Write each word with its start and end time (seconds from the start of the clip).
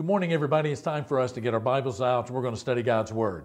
Good 0.00 0.06
morning, 0.06 0.32
everybody. 0.32 0.72
It's 0.72 0.80
time 0.80 1.04
for 1.04 1.20
us 1.20 1.30
to 1.32 1.42
get 1.42 1.52
our 1.52 1.60
Bibles 1.60 2.00
out 2.00 2.26
and 2.26 2.34
we're 2.34 2.40
going 2.40 2.54
to 2.54 2.60
study 2.60 2.82
God's 2.82 3.12
Word. 3.12 3.44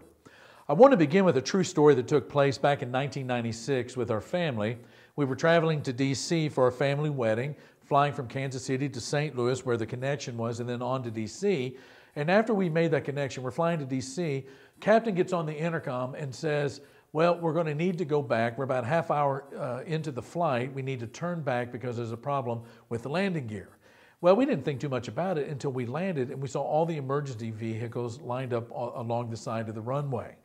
I 0.69 0.71
want 0.71 0.91
to 0.91 0.97
begin 0.97 1.25
with 1.25 1.35
a 1.35 1.41
true 1.41 1.65
story 1.65 1.95
that 1.95 2.07
took 2.07 2.29
place 2.29 2.57
back 2.57 2.81
in 2.81 2.93
1996 2.93 3.97
with 3.97 4.09
our 4.09 4.21
family. 4.21 4.77
We 5.17 5.25
were 5.25 5.35
traveling 5.35 5.81
to 5.81 5.91
D.C. 5.91 6.47
for 6.47 6.67
a 6.67 6.71
family 6.71 7.09
wedding, 7.09 7.57
flying 7.81 8.13
from 8.13 8.29
Kansas 8.29 8.63
City 8.63 8.87
to 8.87 9.01
St. 9.01 9.35
Louis, 9.35 9.65
where 9.65 9.75
the 9.75 9.85
connection 9.85 10.37
was, 10.37 10.61
and 10.61 10.69
then 10.69 10.81
on 10.81 11.03
to 11.03 11.11
D.C. 11.11 11.75
And 12.15 12.31
after 12.31 12.53
we 12.53 12.69
made 12.69 12.91
that 12.91 13.03
connection, 13.03 13.43
we're 13.43 13.51
flying 13.51 13.79
to 13.79 13.85
D.C. 13.85 14.45
Captain 14.79 15.13
gets 15.13 15.33
on 15.33 15.45
the 15.45 15.53
intercom 15.53 16.15
and 16.15 16.33
says, 16.33 16.79
well, 17.11 17.37
we're 17.37 17.51
going 17.51 17.65
to 17.65 17.75
need 17.75 17.97
to 17.97 18.05
go 18.05 18.21
back. 18.21 18.57
We're 18.57 18.63
about 18.63 18.85
half 18.85 19.11
hour 19.11 19.43
uh, 19.59 19.83
into 19.85 20.09
the 20.09 20.21
flight. 20.21 20.73
We 20.73 20.83
need 20.83 21.01
to 21.01 21.07
turn 21.07 21.41
back 21.41 21.73
because 21.73 21.97
there's 21.97 22.13
a 22.13 22.17
problem 22.17 22.61
with 22.87 23.03
the 23.03 23.09
landing 23.09 23.47
gear. 23.47 23.75
Well, 24.21 24.35
we 24.35 24.45
didn't 24.45 24.63
think 24.65 24.79
too 24.79 24.89
much 24.89 25.07
about 25.07 25.37
it 25.37 25.49
until 25.49 25.71
we 25.71 25.85
landed 25.85 26.31
and 26.31 26.41
we 26.41 26.47
saw 26.47 26.61
all 26.61 26.85
the 26.85 26.97
emergency 26.97 27.51
vehicles 27.51 28.19
lined 28.21 28.53
up 28.53 28.71
along 28.71 29.29
the 29.29 29.37
side 29.37 29.69
of 29.69 29.75
the 29.75 29.81
runway. 29.81 30.35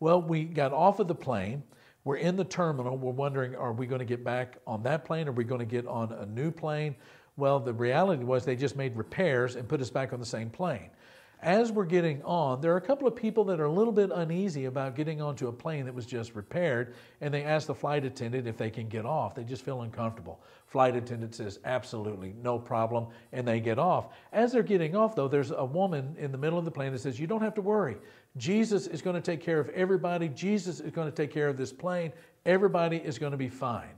Well, 0.00 0.20
we 0.20 0.44
got 0.44 0.72
off 0.72 1.00
of 1.00 1.08
the 1.08 1.14
plane. 1.14 1.62
We're 2.04 2.16
in 2.16 2.36
the 2.36 2.44
terminal. 2.44 2.98
We're 2.98 3.12
wondering, 3.12 3.56
are 3.56 3.72
we 3.72 3.86
going 3.86 4.00
to 4.00 4.04
get 4.04 4.22
back 4.22 4.58
on 4.66 4.82
that 4.82 5.04
plane? 5.04 5.26
Are 5.26 5.32
we 5.32 5.44
going 5.44 5.60
to 5.60 5.64
get 5.64 5.86
on 5.86 6.12
a 6.12 6.26
new 6.26 6.50
plane? 6.50 6.94
Well, 7.36 7.58
the 7.58 7.72
reality 7.72 8.24
was 8.24 8.44
they 8.44 8.56
just 8.56 8.76
made 8.76 8.96
repairs 8.96 9.56
and 9.56 9.68
put 9.68 9.80
us 9.80 9.90
back 9.90 10.12
on 10.12 10.20
the 10.20 10.26
same 10.26 10.50
plane 10.50 10.90
as 11.44 11.70
we're 11.70 11.84
getting 11.84 12.22
on, 12.22 12.62
there 12.62 12.72
are 12.72 12.78
a 12.78 12.80
couple 12.80 13.06
of 13.06 13.14
people 13.14 13.44
that 13.44 13.60
are 13.60 13.66
a 13.66 13.72
little 13.72 13.92
bit 13.92 14.10
uneasy 14.12 14.64
about 14.64 14.96
getting 14.96 15.20
onto 15.20 15.48
a 15.48 15.52
plane 15.52 15.84
that 15.84 15.94
was 15.94 16.06
just 16.06 16.34
repaired, 16.34 16.94
and 17.20 17.32
they 17.32 17.44
ask 17.44 17.66
the 17.66 17.74
flight 17.74 18.02
attendant 18.06 18.48
if 18.48 18.56
they 18.56 18.70
can 18.70 18.88
get 18.88 19.04
off. 19.04 19.34
They 19.34 19.44
just 19.44 19.62
feel 19.62 19.82
uncomfortable. 19.82 20.40
Flight 20.66 20.96
attendant 20.96 21.34
says, 21.34 21.60
absolutely, 21.66 22.34
no 22.42 22.58
problem, 22.58 23.08
and 23.32 23.46
they 23.46 23.60
get 23.60 23.78
off. 23.78 24.08
As 24.32 24.52
they're 24.52 24.62
getting 24.62 24.96
off, 24.96 25.14
though, 25.14 25.28
there's 25.28 25.50
a 25.50 25.64
woman 25.64 26.16
in 26.18 26.32
the 26.32 26.38
middle 26.38 26.58
of 26.58 26.64
the 26.64 26.70
plane 26.70 26.92
that 26.92 27.00
says, 27.00 27.20
You 27.20 27.26
don't 27.26 27.42
have 27.42 27.54
to 27.56 27.62
worry. 27.62 27.98
Jesus 28.38 28.86
is 28.86 29.02
going 29.02 29.14
to 29.14 29.22
take 29.22 29.42
care 29.42 29.60
of 29.60 29.68
everybody. 29.68 30.28
Jesus 30.30 30.80
is 30.80 30.92
going 30.92 31.08
to 31.08 31.14
take 31.14 31.30
care 31.30 31.48
of 31.48 31.58
this 31.58 31.72
plane. 31.72 32.10
Everybody 32.46 32.96
is 32.96 33.18
going 33.18 33.32
to 33.32 33.38
be 33.38 33.50
fine. 33.50 33.92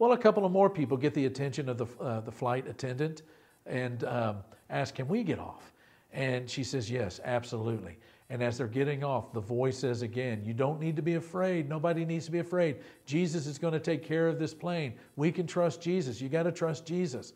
Well, 0.00 0.12
a 0.12 0.18
couple 0.18 0.44
of 0.44 0.50
more 0.50 0.68
people 0.68 0.96
get 0.96 1.14
the 1.14 1.26
attention 1.26 1.68
of 1.68 1.78
the, 1.78 1.86
uh, 2.00 2.20
the 2.20 2.32
flight 2.32 2.66
attendant 2.66 3.22
and 3.66 4.02
um, 4.02 4.38
ask, 4.68 4.96
Can 4.96 5.06
we 5.06 5.22
get 5.22 5.38
off? 5.38 5.72
And 6.12 6.48
she 6.48 6.64
says, 6.64 6.90
Yes, 6.90 7.20
absolutely. 7.24 7.98
And 8.30 8.42
as 8.42 8.58
they're 8.58 8.66
getting 8.66 9.04
off, 9.04 9.32
the 9.32 9.40
voice 9.40 9.78
says 9.78 10.02
again, 10.02 10.42
You 10.44 10.54
don't 10.54 10.80
need 10.80 10.96
to 10.96 11.02
be 11.02 11.14
afraid. 11.14 11.68
Nobody 11.68 12.04
needs 12.04 12.26
to 12.26 12.32
be 12.32 12.38
afraid. 12.38 12.76
Jesus 13.06 13.46
is 13.46 13.58
going 13.58 13.72
to 13.72 13.80
take 13.80 14.02
care 14.02 14.28
of 14.28 14.38
this 14.38 14.54
plane. 14.54 14.94
We 15.16 15.32
can 15.32 15.46
trust 15.46 15.80
Jesus. 15.80 16.20
You 16.20 16.28
got 16.28 16.44
to 16.44 16.52
trust 16.52 16.84
Jesus. 16.86 17.32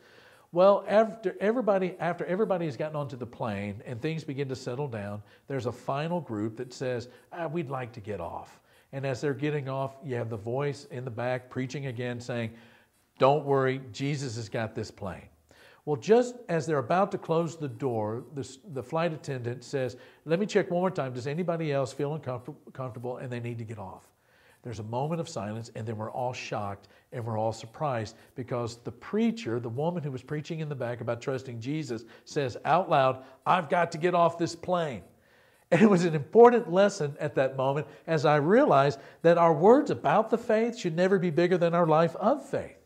Well, 0.53 0.85
after 0.87 1.35
everybody, 1.41 1.97
after 1.99 2.27
everybody 2.27 2.67
has 2.67 2.77
gotten 2.77 2.97
onto 2.97 3.17
the 3.17 3.27
plane 3.27 3.83
and 3.87 4.03
things 4.03 4.23
begin 4.23 4.49
to 4.51 4.57
settle 4.57 4.87
down, 4.87 5.23
there's 5.49 5.65
a 5.65 5.73
final 5.73 6.21
group 6.21 6.59
that 6.59 6.75
says, 6.75 7.09
ah, 7.33 7.47
We'd 7.47 7.71
like 7.71 7.93
to 7.93 8.01
get 8.01 8.21
off. 8.21 8.61
And 8.93 9.07
as 9.07 9.23
they're 9.23 9.33
getting 9.33 9.71
off, 9.71 9.97
you 10.05 10.17
have 10.17 10.29
the 10.29 10.37
voice 10.37 10.87
in 10.91 11.05
the 11.05 11.11
back 11.11 11.49
preaching 11.49 11.87
again 11.87 12.21
saying, 12.21 12.53
Don't 13.19 13.47
worry, 13.47 13.81
Jesus 13.93 14.37
has 14.37 14.51
got 14.51 14.75
this 14.75 14.91
plane. 14.91 15.29
Well, 15.85 15.97
just 15.97 16.37
as 16.49 16.65
they're 16.65 16.79
about 16.79 17.11
to 17.11 17.19
close 17.19 17.57
the 17.57 17.69
door, 17.69 18.25
the, 18.35 18.57
the 18.73 18.83
flight 18.83 19.13
attendant 19.13 19.65
says, 19.65 19.97
Let 20.25 20.39
me 20.39 20.47
check 20.47 20.71
one 20.71 20.81
more 20.81 20.91
time. 20.91 21.13
Does 21.13 21.27
anybody 21.27 21.73
else 21.73 21.93
feel 21.93 22.15
uncomfortable 22.15 23.17
and 23.17 23.31
they 23.31 23.41
need 23.41 23.59
to 23.59 23.65
get 23.65 23.79
off? 23.79 24.03
There's 24.63 24.79
a 24.79 24.85
moment 24.85 25.21
of 25.21 25.29
silence, 25.29 25.73
and 25.75 25.85
then 25.85 25.97
we're 25.97 26.13
all 26.13 26.33
shocked 26.33 26.87
and 27.13 27.25
we're 27.25 27.37
all 27.37 27.53
surprised 27.53 28.15
because 28.37 28.77
the 28.77 28.93
preacher, 28.93 29.59
the 29.59 29.69
woman 29.69 30.05
who 30.05 30.13
was 30.13 30.23
preaching 30.23 30.61
in 30.61 30.69
the 30.69 30.75
back 30.75 31.01
about 31.01 31.21
trusting 31.21 31.61
Jesus, 31.61 32.05
says 32.25 32.57
out 32.65 32.89
loud, 32.89 33.25
I've 33.45 33.69
got 33.69 33.91
to 33.93 33.99
get 33.99 34.15
off 34.15 34.39
this 34.39 34.55
plane. 34.55 35.03
And 35.73 35.83
it 35.83 35.91
was 35.91 36.05
an 36.05 36.15
important 36.15 36.71
lesson 36.71 37.17
at 37.19 37.35
that 37.35 37.57
moment 37.57 37.89
as 38.07 38.25
I 38.25 38.37
realized 38.37 39.01
that 39.23 39.37
our 39.37 39.53
words 39.53 39.91
about 39.91 40.31
the 40.31 40.39
faith 40.39 40.79
should 40.79 40.95
never 40.95 41.19
be 41.19 41.31
bigger 41.31 41.59
than 41.59 41.75
our 41.75 41.87
life 41.87 42.15
of 42.17 42.49
faith. 42.49 42.82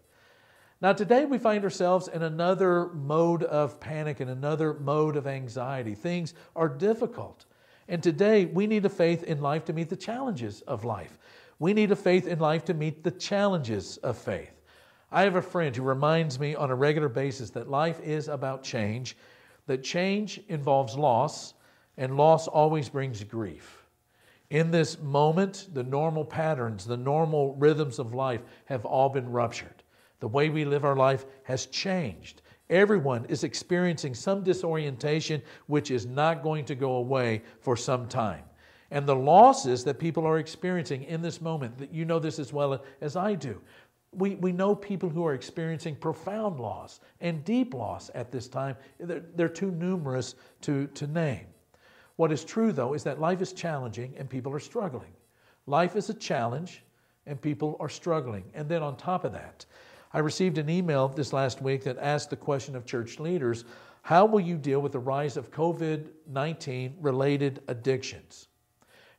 Now, 0.83 0.93
today 0.93 1.25
we 1.25 1.39
find 1.39 1.65
ourselves 1.65 2.09
in 2.09 2.23
another 2.23 2.89
mode 2.89 3.45
of 3.45 3.81
panic 3.81 4.21
and 4.21 4.29
another 4.29 4.75
mode 4.75 5.17
of 5.17 5.27
anxiety. 5.27 5.95
Things 5.95 6.35
are 6.55 6.69
difficult. 6.69 7.47
And 7.89 8.03
today 8.03 8.45
we 8.45 8.67
need 8.67 8.85
a 8.85 8.91
faith 8.91 9.23
in 9.23 9.41
life 9.41 9.65
to 9.67 9.73
meet 9.73 9.89
the 9.89 9.97
challenges 9.97 10.61
of 10.63 10.85
life. 10.85 11.19
We 11.59 11.73
need 11.73 11.93
a 11.93 11.97
faith 11.97 12.27
in 12.27 12.41
life 12.41 12.65
to 12.67 12.75
meet 12.75 13.03
the 13.03 13.11
challenges 13.11 13.97
of 13.99 14.19
faith. 14.19 14.53
I 15.11 15.23
have 15.23 15.37
a 15.37 15.43
friend 15.43 15.75
who 15.75 15.83
reminds 15.83 16.39
me 16.39 16.55
on 16.55 16.71
a 16.71 16.75
regular 16.75 17.09
basis 17.09 17.49
that 17.51 17.71
life 17.71 17.99
is 18.01 18.29
about 18.29 18.63
change, 18.63 19.17
that 19.67 19.83
change 19.83 20.43
involves 20.49 20.95
loss, 20.95 21.55
and 21.97 22.19
loss 22.19 22.49
always 22.49 22.91
brings 22.91 23.25
grief. 23.25 23.87
In 24.51 24.71
this 24.71 25.01
moment, 25.01 25.69
the 25.73 25.83
normal 25.83 26.25
patterns, 26.25 26.85
the 26.85 26.99
normal 26.99 27.55
rhythms 27.55 27.99
of 27.99 28.13
life 28.13 28.43
have 28.67 28.85
all 28.85 29.09
been 29.09 29.31
ruptured. 29.31 29.76
The 30.21 30.28
way 30.28 30.49
we 30.49 30.65
live 30.65 30.84
our 30.84 30.97
life 30.97 31.27
has 31.44 31.66
changed. 31.66 32.43
Everyone 32.69 33.25
is 33.27 33.44
experiencing 33.44 34.15
some 34.15 34.43
disorientation, 34.43 35.43
which 35.66 35.91
is 35.91 36.06
not 36.06 36.43
going 36.43 36.65
to 36.65 36.75
go 36.75 36.97
away 36.97 37.43
for 37.60 37.77
some 37.77 38.09
time. 38.09 38.43
And 38.91 39.06
the 39.06 39.16
losses 39.16 39.84
that 39.84 39.99
people 39.99 40.27
are 40.27 40.38
experiencing 40.38 41.04
in 41.04 41.22
this 41.22 41.41
moment, 41.41 41.78
that 41.78 41.93
you 41.93 42.04
know 42.04 42.19
this 42.19 42.38
as 42.38 42.53
well 42.53 42.82
as 43.00 43.16
I 43.16 43.34
do. 43.34 43.60
We, 44.12 44.37
we 44.37 44.53
know 44.53 44.75
people 44.75 45.09
who 45.09 45.27
are 45.27 45.34
experiencing 45.34 45.97
profound 45.97 46.59
loss 46.59 47.00
and 47.21 47.44
deep 47.44 47.75
loss 47.75 48.10
at 48.15 48.33
this 48.33 48.48
time. 48.48 48.77
They're, 48.98 49.25
they're 49.34 49.48
too 49.48 49.71
numerous 49.72 50.37
to, 50.62 50.87
to 50.88 51.06
name. 51.06 51.47
What 52.16 52.33
is 52.33 52.44
true, 52.44 52.72
though, 52.72 52.94
is 52.94 53.04
that 53.04 53.21
life 53.21 53.43
is 53.43 53.53
challenging 53.53 54.15
and 54.16 54.31
people 54.31 54.54
are 54.54 54.60
struggling. 54.60 55.12
Life 55.66 55.97
is 55.97 56.09
a 56.09 56.15
challenge 56.15 56.83
and 57.27 57.41
people 57.41 57.77
are 57.78 57.88
struggling. 57.88 58.44
And 58.54 58.69
then 58.69 58.83
on 58.83 58.97
top 58.97 59.25
of 59.25 59.33
that, 59.33 59.66
I 60.16 60.21
received 60.21 60.56
an 60.56 60.71
email 60.71 61.09
this 61.09 61.34
last 61.34 61.60
week 61.60 61.84
that 61.84 61.99
asked 61.99 62.31
the 62.31 62.37
question 62.37 62.75
of 62.75 62.87
church 62.87 63.21
leaders 63.21 63.66
how 64.00 64.25
will 64.25 64.41
you 64.41 64.56
deal 64.56 64.81
with 64.81 64.93
the 64.93 64.99
rise 64.99 65.37
of 65.37 65.50
COVID 65.50 66.09
19 66.27 66.97
related 67.03 67.60
addictions? 67.69 68.49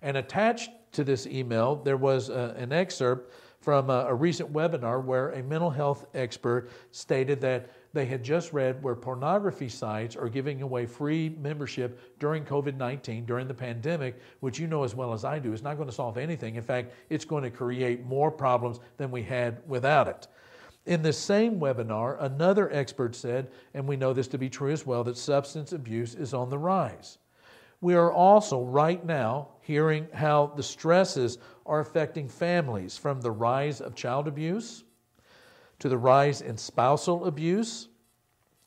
And 0.01 0.17
attached 0.17 0.71
to 0.93 1.03
this 1.03 1.27
email, 1.27 1.75
there 1.75 1.97
was 1.97 2.29
a, 2.29 2.55
an 2.57 2.73
excerpt 2.73 3.31
from 3.59 3.91
a, 3.91 4.07
a 4.07 4.15
recent 4.15 4.51
webinar 4.51 5.03
where 5.03 5.33
a 5.33 5.43
mental 5.43 5.69
health 5.69 6.07
expert 6.15 6.71
stated 6.89 7.41
that 7.41 7.69
they 7.93 8.07
had 8.07 8.23
just 8.23 8.51
read 8.51 8.81
where 8.81 8.95
pornography 8.95 9.69
sites 9.69 10.15
are 10.15 10.29
giving 10.29 10.63
away 10.63 10.87
free 10.87 11.29
membership 11.39 12.17
during 12.17 12.43
COVID 12.43 12.75
19, 12.75 13.23
during 13.23 13.47
the 13.47 13.53
pandemic, 13.53 14.19
which 14.39 14.57
you 14.57 14.65
know 14.65 14.83
as 14.83 14.95
well 14.95 15.13
as 15.13 15.23
I 15.23 15.37
do 15.37 15.53
is 15.53 15.61
not 15.61 15.75
going 15.75 15.89
to 15.89 15.93
solve 15.93 16.17
anything. 16.17 16.55
In 16.55 16.63
fact, 16.63 16.91
it's 17.11 17.25
going 17.25 17.43
to 17.43 17.51
create 17.51 18.03
more 18.03 18.31
problems 18.31 18.79
than 18.97 19.11
we 19.11 19.21
had 19.21 19.61
without 19.67 20.07
it. 20.07 20.27
In 20.87 21.01
the 21.01 21.11
same 21.11 21.59
webinar, 21.59 22.15
another 22.21 22.71
expert 22.71 23.13
said, 23.13 23.51
and 23.73 23.85
we 23.85 23.97
know 23.97 24.13
this 24.13 24.29
to 24.29 24.37
be 24.37 24.49
true 24.49 24.71
as 24.71 24.85
well, 24.85 25.03
that 25.03 25.17
substance 25.17 25.73
abuse 25.73 26.15
is 26.15 26.33
on 26.33 26.49
the 26.49 26.57
rise. 26.57 27.17
We 27.81 27.93
are 27.95 28.11
also 28.11 28.63
right 28.63 29.05
now 29.05 29.49
hearing 29.59 30.07
how 30.13 30.53
the 30.55 30.63
stresses 30.63 31.39
are 31.65 31.81
affecting 31.81 32.29
families 32.29 32.97
from 32.97 33.19
the 33.19 33.31
rise 33.31 33.81
of 33.81 33.95
child 33.95 34.29
abuse 34.29 34.85
to 35.79 35.89
the 35.89 35.97
rise 35.97 36.41
in 36.41 36.57
spousal 36.57 37.25
abuse 37.25 37.89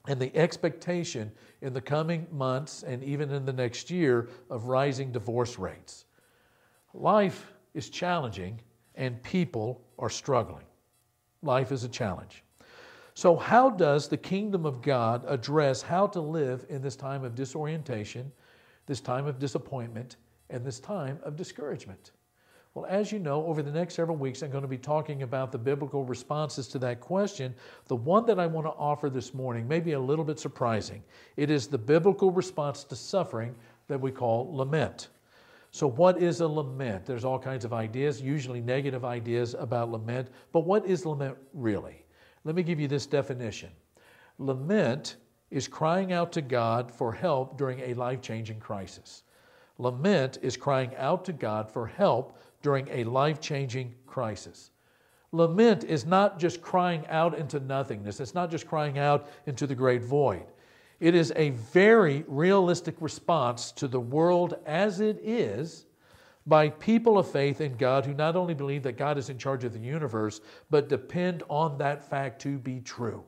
and 0.06 0.20
the 0.20 0.34
expectation 0.36 1.32
in 1.62 1.72
the 1.72 1.80
coming 1.80 2.26
months 2.30 2.82
and 2.82 3.02
even 3.02 3.30
in 3.30 3.46
the 3.46 3.52
next 3.52 3.90
year 3.90 4.28
of 4.50 4.66
rising 4.66 5.10
divorce 5.10 5.58
rates. 5.58 6.04
Life 6.92 7.54
is 7.72 7.88
challenging 7.88 8.60
and 8.94 9.22
people 9.22 9.80
are 9.98 10.10
struggling. 10.10 10.64
Life 11.42 11.72
is 11.72 11.84
a 11.84 11.88
challenge. 11.88 12.44
So, 13.14 13.36
how 13.36 13.70
does 13.70 14.08
the 14.08 14.16
kingdom 14.16 14.64
of 14.64 14.82
God 14.82 15.24
address 15.26 15.82
how 15.82 16.06
to 16.08 16.20
live 16.20 16.64
in 16.68 16.80
this 16.80 16.96
time 16.96 17.24
of 17.24 17.34
disorientation, 17.34 18.30
this 18.86 19.00
time 19.00 19.26
of 19.26 19.38
disappointment, 19.38 20.16
and 20.48 20.64
this 20.64 20.80
time 20.80 21.18
of 21.22 21.36
discouragement? 21.36 22.12
Well, 22.74 22.86
as 22.88 23.10
you 23.10 23.18
know, 23.18 23.44
over 23.46 23.62
the 23.62 23.70
next 23.72 23.94
several 23.94 24.16
weeks, 24.16 24.42
I'm 24.42 24.50
going 24.50 24.62
to 24.62 24.68
be 24.68 24.78
talking 24.78 25.22
about 25.22 25.50
the 25.50 25.58
biblical 25.58 26.04
responses 26.04 26.68
to 26.68 26.78
that 26.80 27.00
question. 27.00 27.52
The 27.88 27.96
one 27.96 28.24
that 28.26 28.38
I 28.38 28.46
want 28.46 28.66
to 28.66 28.70
offer 28.70 29.10
this 29.10 29.34
morning 29.34 29.66
may 29.66 29.80
be 29.80 29.92
a 29.92 30.00
little 30.00 30.24
bit 30.24 30.38
surprising. 30.38 31.02
It 31.36 31.50
is 31.50 31.66
the 31.66 31.78
biblical 31.78 32.30
response 32.30 32.84
to 32.84 32.94
suffering 32.94 33.56
that 33.88 34.00
we 34.00 34.12
call 34.12 34.54
lament. 34.54 35.08
So, 35.72 35.86
what 35.86 36.20
is 36.20 36.40
a 36.40 36.48
lament? 36.48 37.06
There's 37.06 37.24
all 37.24 37.38
kinds 37.38 37.64
of 37.64 37.72
ideas, 37.72 38.20
usually 38.20 38.60
negative 38.60 39.04
ideas 39.04 39.54
about 39.54 39.90
lament, 39.90 40.28
but 40.52 40.60
what 40.60 40.84
is 40.84 41.06
lament 41.06 41.36
really? 41.52 42.04
Let 42.44 42.54
me 42.54 42.62
give 42.62 42.80
you 42.80 42.88
this 42.88 43.06
definition 43.06 43.70
Lament 44.38 45.16
is 45.50 45.68
crying 45.68 46.12
out 46.12 46.32
to 46.32 46.40
God 46.40 46.90
for 46.90 47.12
help 47.12 47.58
during 47.58 47.80
a 47.80 47.94
life 47.94 48.22
changing 48.22 48.58
crisis. 48.58 49.24
Lament 49.78 50.38
is 50.42 50.56
crying 50.56 50.94
out 50.96 51.24
to 51.24 51.32
God 51.32 51.70
for 51.70 51.86
help 51.86 52.38
during 52.62 52.88
a 52.88 53.04
life 53.04 53.40
changing 53.40 53.94
crisis. 54.06 54.70
Lament 55.32 55.84
is 55.84 56.04
not 56.04 56.38
just 56.38 56.60
crying 56.60 57.06
out 57.08 57.38
into 57.38 57.60
nothingness, 57.60 58.20
it's 58.20 58.34
not 58.34 58.50
just 58.50 58.66
crying 58.66 58.98
out 58.98 59.28
into 59.46 59.66
the 59.66 59.74
great 59.74 60.02
void. 60.02 60.46
It 61.00 61.14
is 61.14 61.32
a 61.34 61.50
very 61.50 62.24
realistic 62.28 62.94
response 63.00 63.72
to 63.72 63.88
the 63.88 64.00
world 64.00 64.54
as 64.66 65.00
it 65.00 65.18
is 65.22 65.86
by 66.46 66.68
people 66.68 67.18
of 67.18 67.30
faith 67.30 67.60
in 67.60 67.76
God 67.76 68.04
who 68.04 68.12
not 68.12 68.36
only 68.36 68.54
believe 68.54 68.82
that 68.82 68.98
God 68.98 69.16
is 69.16 69.30
in 69.30 69.38
charge 69.38 69.64
of 69.64 69.72
the 69.72 69.78
universe, 69.78 70.40
but 70.68 70.88
depend 70.88 71.42
on 71.48 71.78
that 71.78 72.08
fact 72.08 72.42
to 72.42 72.58
be 72.58 72.80
true. 72.80 73.24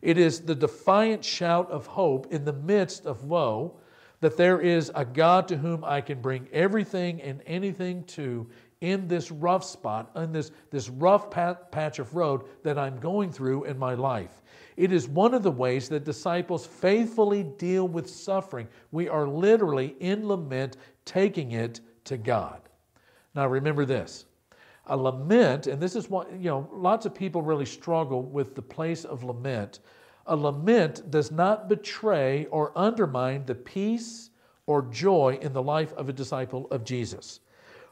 It 0.00 0.18
is 0.18 0.40
the 0.40 0.54
defiant 0.54 1.24
shout 1.24 1.70
of 1.70 1.86
hope 1.86 2.32
in 2.32 2.44
the 2.44 2.52
midst 2.52 3.06
of 3.06 3.24
woe 3.24 3.78
that 4.20 4.36
there 4.36 4.60
is 4.60 4.90
a 4.94 5.04
God 5.04 5.48
to 5.48 5.56
whom 5.56 5.84
I 5.84 6.00
can 6.00 6.20
bring 6.20 6.48
everything 6.52 7.20
and 7.20 7.42
anything 7.46 8.04
to 8.04 8.46
in 8.80 9.08
this 9.08 9.30
rough 9.30 9.64
spot, 9.64 10.10
in 10.16 10.32
this, 10.32 10.50
this 10.70 10.88
rough 10.88 11.30
patch 11.30 11.98
of 11.98 12.14
road 12.14 12.42
that 12.62 12.78
I'm 12.78 12.98
going 12.98 13.32
through 13.32 13.64
in 13.64 13.78
my 13.78 13.94
life. 13.94 14.42
It 14.76 14.92
is 14.92 15.08
one 15.08 15.34
of 15.34 15.42
the 15.42 15.50
ways 15.50 15.88
that 15.88 16.04
disciples 16.04 16.66
faithfully 16.66 17.44
deal 17.44 17.86
with 17.86 18.10
suffering. 18.10 18.68
We 18.90 19.08
are 19.08 19.26
literally 19.26 19.96
in 20.00 20.26
lament, 20.26 20.76
taking 21.04 21.52
it 21.52 21.80
to 22.04 22.16
God. 22.16 22.60
Now 23.34 23.46
remember 23.46 23.84
this. 23.84 24.26
A 24.86 24.96
lament, 24.96 25.66
and 25.66 25.80
this 25.80 25.96
is 25.96 26.10
what, 26.10 26.30
you 26.32 26.50
know, 26.50 26.68
lots 26.72 27.06
of 27.06 27.14
people 27.14 27.40
really 27.40 27.64
struggle 27.64 28.22
with 28.22 28.54
the 28.54 28.62
place 28.62 29.04
of 29.04 29.24
lament. 29.24 29.80
A 30.26 30.36
lament 30.36 31.10
does 31.10 31.30
not 31.30 31.68
betray 31.68 32.46
or 32.46 32.72
undermine 32.76 33.46
the 33.46 33.54
peace 33.54 34.30
or 34.66 34.82
joy 34.82 35.38
in 35.40 35.52
the 35.52 35.62
life 35.62 35.92
of 35.94 36.08
a 36.08 36.12
disciple 36.12 36.66
of 36.70 36.84
Jesus. 36.84 37.40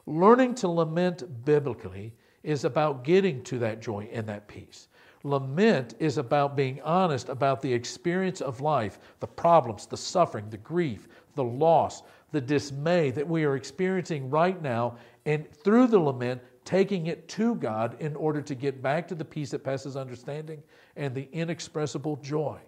Learning 0.06 0.54
to 0.56 0.68
lament 0.68 1.44
biblically 1.44 2.14
is 2.42 2.64
about 2.64 3.04
getting 3.04 3.42
to 3.44 3.58
that 3.58 3.80
joy 3.80 4.08
and 4.12 4.26
that 4.28 4.48
peace. 4.48 4.88
Lament 5.24 5.94
is 6.00 6.18
about 6.18 6.56
being 6.56 6.80
honest 6.82 7.28
about 7.28 7.62
the 7.62 7.72
experience 7.72 8.40
of 8.40 8.60
life, 8.60 8.98
the 9.20 9.26
problems, 9.26 9.86
the 9.86 9.96
suffering, 9.96 10.48
the 10.50 10.56
grief, 10.56 11.06
the 11.34 11.44
loss, 11.44 12.02
the 12.32 12.40
dismay 12.40 13.10
that 13.12 13.26
we 13.26 13.44
are 13.44 13.54
experiencing 13.54 14.28
right 14.28 14.60
now, 14.60 14.96
and 15.24 15.48
through 15.52 15.86
the 15.86 15.98
lament, 15.98 16.42
taking 16.64 17.06
it 17.06 17.28
to 17.28 17.54
God 17.56 17.96
in 18.00 18.16
order 18.16 18.42
to 18.42 18.54
get 18.54 18.82
back 18.82 19.06
to 19.08 19.14
the 19.14 19.24
peace 19.24 19.50
that 19.50 19.64
passes 19.64 19.96
understanding 19.96 20.62
and 20.96 21.14
the 21.14 21.28
inexpressible 21.32 22.16
joy. 22.16 22.58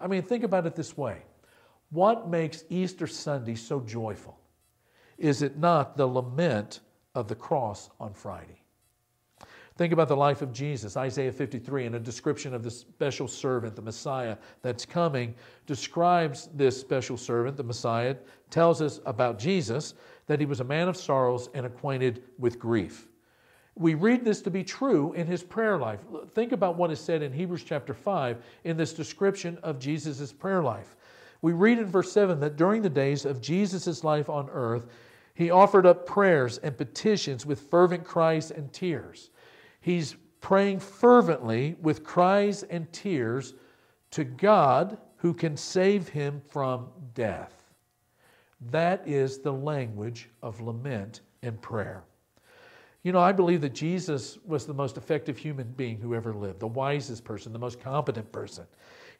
I 0.00 0.08
mean, 0.08 0.22
think 0.22 0.42
about 0.42 0.66
it 0.66 0.74
this 0.74 0.96
way 0.96 1.22
what 1.90 2.28
makes 2.28 2.64
Easter 2.70 3.06
Sunday 3.06 3.54
so 3.54 3.80
joyful? 3.80 4.38
Is 5.18 5.42
it 5.42 5.58
not 5.58 5.96
the 5.96 6.06
lament 6.06 6.80
of 7.14 7.28
the 7.28 7.34
cross 7.34 7.90
on 8.00 8.12
Friday? 8.12 8.62
Think 9.76 9.92
about 9.92 10.08
the 10.08 10.16
life 10.16 10.42
of 10.42 10.52
Jesus. 10.52 10.96
Isaiah 10.96 11.32
53, 11.32 11.86
and 11.86 11.94
a 11.94 12.00
description 12.00 12.52
of 12.52 12.62
the 12.62 12.70
special 12.70 13.26
servant, 13.26 13.74
the 13.74 13.82
Messiah 13.82 14.36
that's 14.60 14.84
coming, 14.84 15.34
describes 15.66 16.50
this 16.54 16.78
special 16.78 17.16
servant, 17.16 17.56
the 17.56 17.62
Messiah, 17.62 18.16
tells 18.50 18.82
us 18.82 19.00
about 19.06 19.38
Jesus 19.38 19.94
that 20.26 20.40
he 20.40 20.46
was 20.46 20.60
a 20.60 20.64
man 20.64 20.88
of 20.88 20.96
sorrows 20.96 21.48
and 21.54 21.64
acquainted 21.64 22.22
with 22.38 22.58
grief. 22.58 23.08
We 23.74 23.94
read 23.94 24.24
this 24.24 24.42
to 24.42 24.50
be 24.50 24.62
true 24.62 25.14
in 25.14 25.26
his 25.26 25.42
prayer 25.42 25.78
life. 25.78 26.00
Think 26.34 26.52
about 26.52 26.76
what 26.76 26.90
is 26.90 27.00
said 27.00 27.22
in 27.22 27.32
Hebrews 27.32 27.64
chapter 27.64 27.94
5 27.94 28.44
in 28.64 28.76
this 28.76 28.92
description 28.92 29.58
of 29.62 29.78
Jesus' 29.78 30.32
prayer 30.32 30.62
life. 30.62 30.96
We 31.42 31.52
read 31.52 31.78
in 31.78 31.86
verse 31.86 32.12
7 32.12 32.40
that 32.40 32.56
during 32.56 32.82
the 32.82 32.88
days 32.88 33.24
of 33.24 33.40
Jesus' 33.40 34.04
life 34.04 34.30
on 34.30 34.48
earth, 34.50 34.86
he 35.34 35.50
offered 35.50 35.86
up 35.86 36.06
prayers 36.06 36.58
and 36.58 36.76
petitions 36.76 37.44
with 37.44 37.68
fervent 37.70 38.04
cries 38.04 38.50
and 38.50 38.72
tears. 38.72 39.30
He's 39.80 40.16
praying 40.40 40.80
fervently 40.80 41.76
with 41.80 42.04
cries 42.04 42.62
and 42.64 42.90
tears 42.92 43.54
to 44.12 44.24
God 44.24 44.98
who 45.16 45.34
can 45.34 45.56
save 45.56 46.08
him 46.08 46.40
from 46.48 46.88
death. 47.14 47.54
That 48.70 49.06
is 49.06 49.38
the 49.38 49.52
language 49.52 50.28
of 50.42 50.60
lament 50.60 51.22
and 51.42 51.60
prayer. 51.60 52.04
You 53.02 53.10
know, 53.10 53.18
I 53.18 53.32
believe 53.32 53.60
that 53.62 53.74
Jesus 53.74 54.38
was 54.44 54.64
the 54.64 54.74
most 54.74 54.96
effective 54.96 55.36
human 55.36 55.68
being 55.72 55.98
who 55.98 56.14
ever 56.14 56.32
lived, 56.32 56.60
the 56.60 56.68
wisest 56.68 57.24
person, 57.24 57.52
the 57.52 57.58
most 57.58 57.80
competent 57.80 58.30
person. 58.30 58.64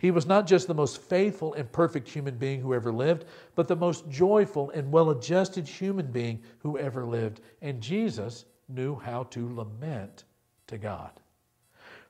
He 0.02 0.10
was 0.10 0.26
not 0.26 0.48
just 0.48 0.66
the 0.66 0.74
most 0.74 1.00
faithful 1.00 1.54
and 1.54 1.70
perfect 1.70 2.08
human 2.08 2.34
being 2.34 2.60
who 2.60 2.74
ever 2.74 2.92
lived, 2.92 3.24
but 3.54 3.68
the 3.68 3.76
most 3.76 4.10
joyful 4.10 4.70
and 4.70 4.90
well 4.90 5.10
adjusted 5.10 5.68
human 5.68 6.06
being 6.06 6.42
who 6.58 6.76
ever 6.76 7.04
lived. 7.04 7.40
And 7.62 7.80
Jesus 7.80 8.46
knew 8.68 8.96
how 8.96 9.22
to 9.30 9.54
lament 9.54 10.24
to 10.66 10.76
God. 10.76 11.12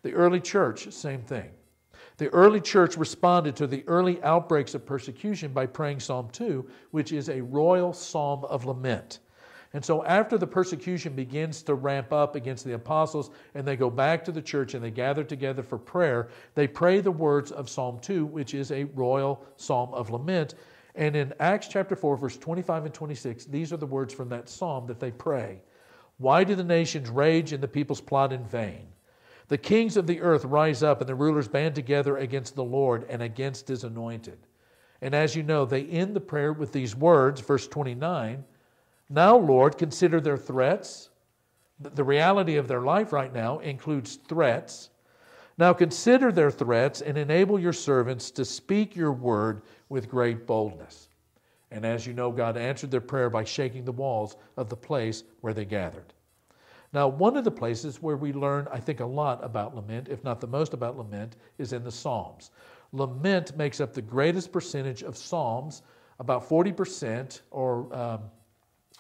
The 0.01 0.15
early 0.15 0.41
church, 0.41 0.91
same 0.91 1.21
thing. 1.21 1.51
The 2.17 2.31
early 2.31 2.63
church 2.63 2.97
responded 2.97 3.57
to 3.57 3.67
the 3.67 3.85
early 3.87 4.23
outbreaks 4.23 4.75
of 4.75 4.87
persecution 4.87 5.53
by 5.53 5.67
praying 5.67 6.01
Psalm 6.01 6.31
2, 6.33 6.67
which 6.93 7.13
is 7.13 7.29
a 7.29 7.43
royal 7.43 7.93
psalm 7.93 8.47
of 8.47 8.65
lament. 8.65 9.19
And 9.75 9.83
so, 9.83 10.05
after 10.05 10.37
the 10.37 10.47
persecution 10.47 11.15
begins 11.15 11.63
to 11.63 11.75
ramp 11.75 12.13
up 12.13 12.37
against 12.37 12.65
the 12.65 12.75
apostles 12.75 13.31
and 13.55 13.67
they 13.67 13.77
go 13.77 13.89
back 13.89 14.23
to 14.25 14.33
the 14.33 14.43
church 14.43 14.75
and 14.75 14.85
they 14.85 14.91
gather 14.91 15.25
together 15.25 15.63
for 15.63 15.79
prayer, 15.79 16.29
they 16.55 16.67
pray 16.67 17.01
the 17.01 17.11
words 17.11 17.53
of 17.53 17.71
Psalm 17.71 17.99
2, 18.01 18.27
which 18.27 18.53
is 18.53 18.71
a 18.71 18.85
royal 18.85 19.43
psalm 19.57 19.95
of 19.95 20.11
lament. 20.11 20.57
And 20.95 21.17
in 21.17 21.33
Acts 21.41 21.69
chapter 21.69 21.97
4, 21.97 22.19
verse 22.19 22.37
25 22.37 22.85
and 22.85 22.95
26, 22.95 23.47
these 23.47 23.73
are 23.73 23.79
the 23.79 23.87
words 23.87 24.13
from 24.13 24.29
that 24.29 24.51
psalm 24.51 24.87
that 24.89 25.01
they 25.01 25.11
pray. 25.11 25.63
Why 26.19 26.45
do 26.45 26.55
the 26.55 26.65
nations 26.65 27.09
rage 27.09 27.55
and 27.55 27.63
the 27.63 27.69
peoples 27.69 28.01
plot 28.03 28.35
in 28.35 28.45
vain? 28.45 28.89
The 29.49 29.57
kings 29.57 29.97
of 29.97 30.07
the 30.07 30.21
earth 30.21 30.45
rise 30.45 30.83
up 30.83 31.01
and 31.01 31.09
the 31.09 31.15
rulers 31.15 31.49
band 31.49 31.75
together 31.75 32.19
against 32.19 32.55
the 32.55 32.65
Lord 32.65 33.07
and 33.09 33.23
against 33.23 33.69
his 33.69 33.85
anointed. 33.85 34.39
And 35.01 35.15
as 35.15 35.35
you 35.35 35.43
know, 35.43 35.65
they 35.65 35.85
end 35.87 36.15
the 36.15 36.21
prayer 36.21 36.53
with 36.53 36.73
these 36.73 36.95
words, 36.95 37.41
verse 37.41 37.67
29 37.67 38.45
Now, 39.13 39.37
Lord, 39.37 39.77
consider 39.77 40.23
their 40.23 40.39
threats. 40.39 41.11
The 41.79 42.03
reality 42.03 42.57
of 42.57 42.67
their 42.67 42.81
life 42.81 43.13
right 43.13 43.33
now 43.33 43.59
includes 43.59 44.17
threats. 44.27 44.89
Now 45.59 45.75
consider 45.75 46.33
their 46.33 46.51
threats 46.51 47.03
and 47.03 47.19
enable 47.19 47.59
your 47.59 47.75
servants 47.75 48.31
to 48.31 48.45
speak 48.47 48.97
your 48.97 49.13
word 49.13 49.63
with 49.91 50.09
great 50.09 50.47
boldness. 50.47 51.11
And 51.71 51.85
as 51.85 52.07
you 52.07 52.15
know, 52.15 52.33
God 52.33 52.57
answered 52.57 52.91
their 52.91 53.03
prayer 53.03 53.29
by 53.29 53.45
shaking 53.45 53.85
the 53.85 53.93
walls 53.93 54.37
of 54.57 54.71
the 54.71 54.77
place 54.77 55.25
where 55.43 55.53
they 55.53 55.67
gathered. 55.67 56.15
Now, 56.95 57.07
one 57.07 57.37
of 57.37 57.45
the 57.45 57.51
places 57.51 58.01
where 58.01 58.17
we 58.17 58.33
learn, 58.33 58.67
I 58.73 58.81
think, 58.81 59.01
a 59.01 59.07
lot 59.07 59.45
about 59.45 59.75
lament, 59.75 60.09
if 60.09 60.25
not 60.25 60.41
the 60.41 60.47
most 60.47 60.73
about 60.73 60.97
lament, 60.97 61.37
is 61.59 61.75
in 61.75 61.85
the 61.85 61.93
Psalms. 61.93 62.51
Lament 62.93 63.59
makes 63.59 63.79
up 63.79 63.93
the 63.93 64.01
greatest 64.01 64.53
percentage 64.53 65.03
of 65.03 65.19
Psalms, 65.19 65.83
about 66.19 66.49
40% 66.49 67.43
or 67.51 67.95
um, 67.95 68.21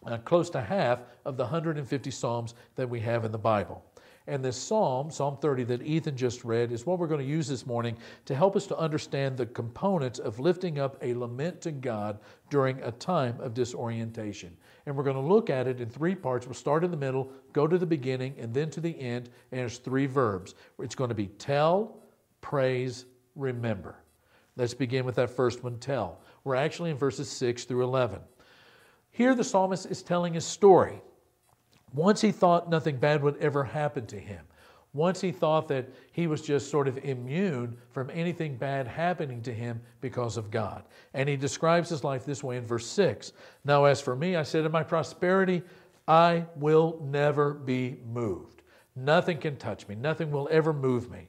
uh, 0.06 0.18
close 0.18 0.50
to 0.50 0.61
half 0.61 1.00
of 1.25 1.37
the 1.37 1.44
150 1.44 2.11
Psalms 2.11 2.54
that 2.76 2.88
we 2.88 3.00
have 3.00 3.25
in 3.25 3.32
the 3.32 3.38
Bible. 3.38 3.85
And 4.28 4.44
this 4.44 4.56
psalm, 4.56 5.11
Psalm 5.11 5.37
30, 5.37 5.64
that 5.64 5.82
Ethan 5.82 6.16
just 6.16 6.44
read, 6.44 6.71
is 6.71 6.87
what 6.87 6.99
we're 6.99 7.09
going 7.09 7.21
to 7.21 7.26
use 7.26 7.49
this 7.49 7.66
morning 7.66 7.97
to 8.26 8.37
help 8.37 8.54
us 8.54 8.66
to 8.68 8.78
understand 8.78 9.37
the 9.37 9.47
components 9.47 10.21
of 10.21 10.38
lifting 10.38 10.78
up 10.78 10.97
a 11.02 11.12
lament 11.14 11.61
to 11.62 11.73
God 11.73 12.21
during 12.49 12.80
a 12.82 12.92
time 12.92 13.40
of 13.40 13.52
disorientation. 13.52 14.56
And 14.87 14.97
we're 14.97 15.02
going 15.02 15.16
to 15.16 15.23
look 15.23 15.50
at 15.50 15.66
it 15.66 15.80
in 15.80 15.88
three 15.88 16.14
parts. 16.14 16.47
We'll 16.47 16.54
start 16.54 16.85
in 16.85 16.92
the 16.92 16.97
middle, 16.97 17.32
go 17.52 17.66
to 17.66 17.78
the 17.78 17.87
beginning, 17.87 18.35
and 18.38 18.54
then 18.54 18.71
to 18.71 18.80
the 18.80 18.99
end. 18.99 19.28
And 19.50 19.61
there's 19.61 19.78
three 19.78 20.06
verbs. 20.06 20.54
It's 20.78 20.94
going 20.94 21.11
to 21.11 21.16
be 21.16 21.26
tell, 21.26 21.99
praise, 22.40 23.06
remember. 23.35 23.97
Let's 24.56 24.75
begin 24.75 25.04
with 25.04 25.16
that 25.16 25.30
first 25.30 25.64
one 25.64 25.78
tell. 25.78 26.21
We're 26.44 26.56
actually 26.56 26.90
in 26.90 26.97
verses 26.97 27.28
6 27.30 27.64
through 27.64 27.82
11. 27.82 28.21
Here, 29.12 29.35
the 29.35 29.45
psalmist 29.45 29.87
is 29.87 30.02
telling 30.02 30.35
his 30.35 30.45
story. 30.45 31.00
Once 31.92 32.21
he 32.21 32.33
thought 32.33 32.71
nothing 32.71 32.97
bad 32.97 33.23
would 33.23 33.37
ever 33.37 33.62
happen 33.62 34.07
to 34.07 34.19
him. 34.19 34.45
Once 34.95 35.21
he 35.21 35.33
thought 35.33 35.69
that 35.69 35.88
he 36.12 36.26
was 36.26 36.42
just 36.42 36.71
sort 36.71 36.87
of 36.87 36.99
immune 36.99 37.76
from 37.92 38.11
anything 38.11 38.57
bad 38.57 38.87
happening 38.87 39.40
to 39.42 39.52
him 39.52 39.81
because 40.00 40.37
of 40.37 40.50
God. 40.50 40.85
And 41.14 41.28
he 41.28 41.37
describes 41.37 41.88
his 41.88 42.04
life 42.04 42.26
this 42.26 42.42
way 42.42 42.57
in 42.57 42.66
verse 42.66 42.87
6 42.87 43.33
Now, 43.64 43.85
as 43.85 44.00
for 44.00 44.16
me, 44.16 44.37
I 44.37 44.42
said, 44.42 44.64
in 44.64 44.73
my 44.73 44.83
prosperity, 44.83 45.62
I 46.09 46.45
will 46.57 47.00
never 47.02 47.54
be 47.54 47.99
moved. 48.12 48.62
Nothing 48.97 49.38
can 49.38 49.57
touch 49.57 49.88
me, 49.88 49.95
nothing 49.95 50.31
will 50.31 50.49
ever 50.50 50.73
move 50.73 51.11
me. 51.11 51.28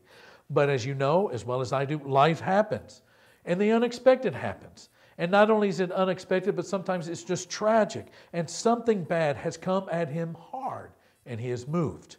But 0.50 0.70
as 0.70 0.86
you 0.86 0.94
know, 0.94 1.30
as 1.30 1.46
well 1.46 1.62
as 1.62 1.72
I 1.72 1.86
do, 1.86 2.00
life 2.00 2.42
happens, 2.42 3.02
and 3.46 3.60
the 3.60 3.72
unexpected 3.72 4.36
happens. 4.36 4.90
And 5.18 5.32
not 5.32 5.50
only 5.50 5.70
is 5.70 5.80
it 5.80 5.92
unexpected, 5.92 6.56
but 6.56 6.66
sometimes 6.66 7.08
it's 7.08 7.24
just 7.24 7.50
tragic. 7.50 8.08
And 8.34 8.50
something 8.50 9.04
bad 9.04 9.36
has 9.38 9.58
come 9.58 9.88
at 9.92 10.10
him 10.10 10.36
hard, 10.52 10.92
and 11.26 11.40
he 11.40 11.50
is 11.50 11.68
moved. 11.68 12.18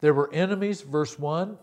There 0.00 0.14
were 0.14 0.32
enemies, 0.32 0.80
verse 0.82 1.18
1, 1.18 1.56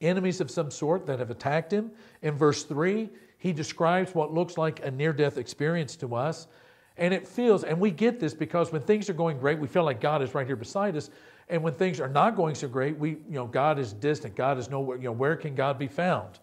enemies 0.00 0.40
of 0.40 0.50
some 0.50 0.70
sort 0.70 1.06
that 1.06 1.18
have 1.18 1.30
attacked 1.30 1.72
him. 1.72 1.90
In 2.22 2.34
verse 2.36 2.64
3, 2.64 3.10
he 3.38 3.52
describes 3.52 4.14
what 4.14 4.32
looks 4.32 4.56
like 4.56 4.84
a 4.84 4.90
near 4.90 5.12
death 5.12 5.36
experience 5.36 5.96
to 5.96 6.14
us. 6.14 6.46
And 6.96 7.12
it 7.12 7.26
feels, 7.26 7.64
and 7.64 7.78
we 7.78 7.90
get 7.90 8.20
this 8.20 8.34
because 8.34 8.72
when 8.72 8.82
things 8.82 9.08
are 9.08 9.14
going 9.14 9.38
great, 9.38 9.58
we 9.58 9.66
feel 9.66 9.84
like 9.84 10.00
God 10.00 10.22
is 10.22 10.34
right 10.34 10.46
here 10.46 10.56
beside 10.56 10.96
us. 10.96 11.10
And 11.48 11.62
when 11.62 11.74
things 11.74 12.00
are 12.00 12.08
not 12.08 12.36
going 12.36 12.54
so 12.54 12.68
great, 12.68 12.96
we, 12.98 13.10
you 13.10 13.18
know, 13.30 13.46
God 13.46 13.78
is 13.78 13.92
distant. 13.92 14.34
God 14.36 14.58
is 14.58 14.70
nowhere, 14.70 14.96
you 14.96 15.04
know, 15.04 15.12
where 15.12 15.36
can 15.36 15.54
God 15.54 15.78
be 15.78 15.88
found? 15.88 16.38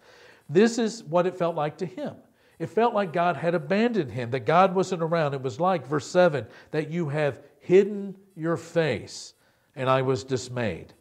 This 0.48 0.78
is 0.78 1.04
what 1.04 1.26
it 1.26 1.36
felt 1.36 1.56
like 1.56 1.78
to 1.78 1.86
him. 1.86 2.14
It 2.60 2.68
felt 2.68 2.92
like 2.92 3.14
God 3.14 3.36
had 3.38 3.54
abandoned 3.54 4.12
him, 4.12 4.32
that 4.32 4.40
God 4.40 4.74
wasn't 4.74 5.02
around. 5.02 5.32
It 5.32 5.40
was 5.40 5.58
like, 5.58 5.86
verse 5.86 6.06
7, 6.06 6.46
that 6.72 6.90
you 6.90 7.08
have 7.08 7.40
hidden 7.58 8.14
your 8.36 8.58
face, 8.58 9.32
and 9.74 9.88
I 9.88 10.02
was 10.02 10.24
dismayed. 10.24 10.92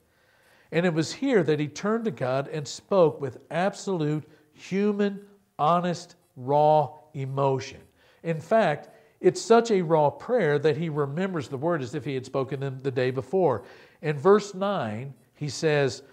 And 0.71 0.85
it 0.85 0.93
was 0.93 1.11
here 1.11 1.43
that 1.43 1.59
he 1.59 1.67
turned 1.67 2.05
to 2.05 2.11
God 2.11 2.47
and 2.47 2.65
spoke 2.65 3.19
with 3.19 3.39
absolute 3.51 4.23
human, 4.53 5.19
honest, 5.57 6.15
raw 6.37 6.93
emotion. 7.13 7.81
In 8.23 8.39
fact, 8.39 8.89
it's 9.19 9.41
such 9.41 9.69
a 9.69 9.81
raw 9.81 10.09
prayer 10.11 10.59
that 10.59 10.77
he 10.77 10.87
remembers 10.87 11.49
the 11.49 11.57
word 11.57 11.81
as 11.81 11.93
if 11.93 12.05
he 12.05 12.13
had 12.13 12.25
spoken 12.25 12.61
them 12.61 12.79
the 12.79 12.91
day 12.91 13.11
before. 13.11 13.63
In 14.01 14.17
verse 14.17 14.53
9, 14.53 15.13
he 15.35 15.49
says, 15.49 16.03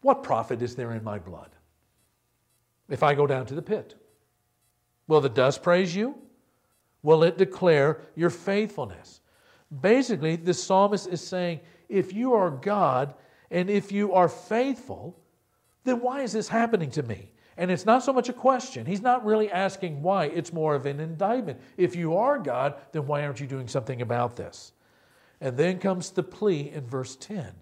What 0.00 0.24
profit 0.24 0.62
is 0.62 0.74
there 0.74 0.90
in 0.90 1.04
my 1.04 1.20
blood 1.20 1.50
if 2.88 3.04
I 3.04 3.14
go 3.14 3.28
down 3.28 3.46
to 3.46 3.54
the 3.54 3.62
pit? 3.62 3.94
Will 5.06 5.20
the 5.20 5.28
dust 5.28 5.62
praise 5.62 5.94
you? 5.94 6.16
Will 7.02 7.22
it 7.22 7.36
declare 7.36 8.00
your 8.14 8.30
faithfulness? 8.30 9.20
Basically, 9.80 10.36
the 10.36 10.54
psalmist 10.54 11.08
is 11.08 11.20
saying 11.20 11.60
if 11.88 12.12
you 12.12 12.32
are 12.34 12.50
God 12.50 13.14
and 13.50 13.68
if 13.68 13.92
you 13.92 14.14
are 14.14 14.28
faithful, 14.28 15.18
then 15.84 16.00
why 16.00 16.22
is 16.22 16.32
this 16.32 16.48
happening 16.48 16.90
to 16.92 17.02
me? 17.02 17.30
And 17.56 17.70
it's 17.70 17.86
not 17.86 18.02
so 18.02 18.12
much 18.12 18.28
a 18.28 18.32
question. 18.32 18.84
He's 18.84 19.02
not 19.02 19.24
really 19.24 19.50
asking 19.50 20.02
why, 20.02 20.26
it's 20.26 20.52
more 20.52 20.74
of 20.74 20.86
an 20.86 20.98
indictment. 20.98 21.60
If 21.76 21.94
you 21.94 22.16
are 22.16 22.38
God, 22.38 22.74
then 22.92 23.06
why 23.06 23.24
aren't 23.24 23.38
you 23.38 23.46
doing 23.46 23.68
something 23.68 24.02
about 24.02 24.36
this? 24.36 24.72
And 25.40 25.56
then 25.56 25.78
comes 25.78 26.10
the 26.10 26.22
plea 26.22 26.70
in 26.70 26.86
verse 26.86 27.16
10 27.16 27.52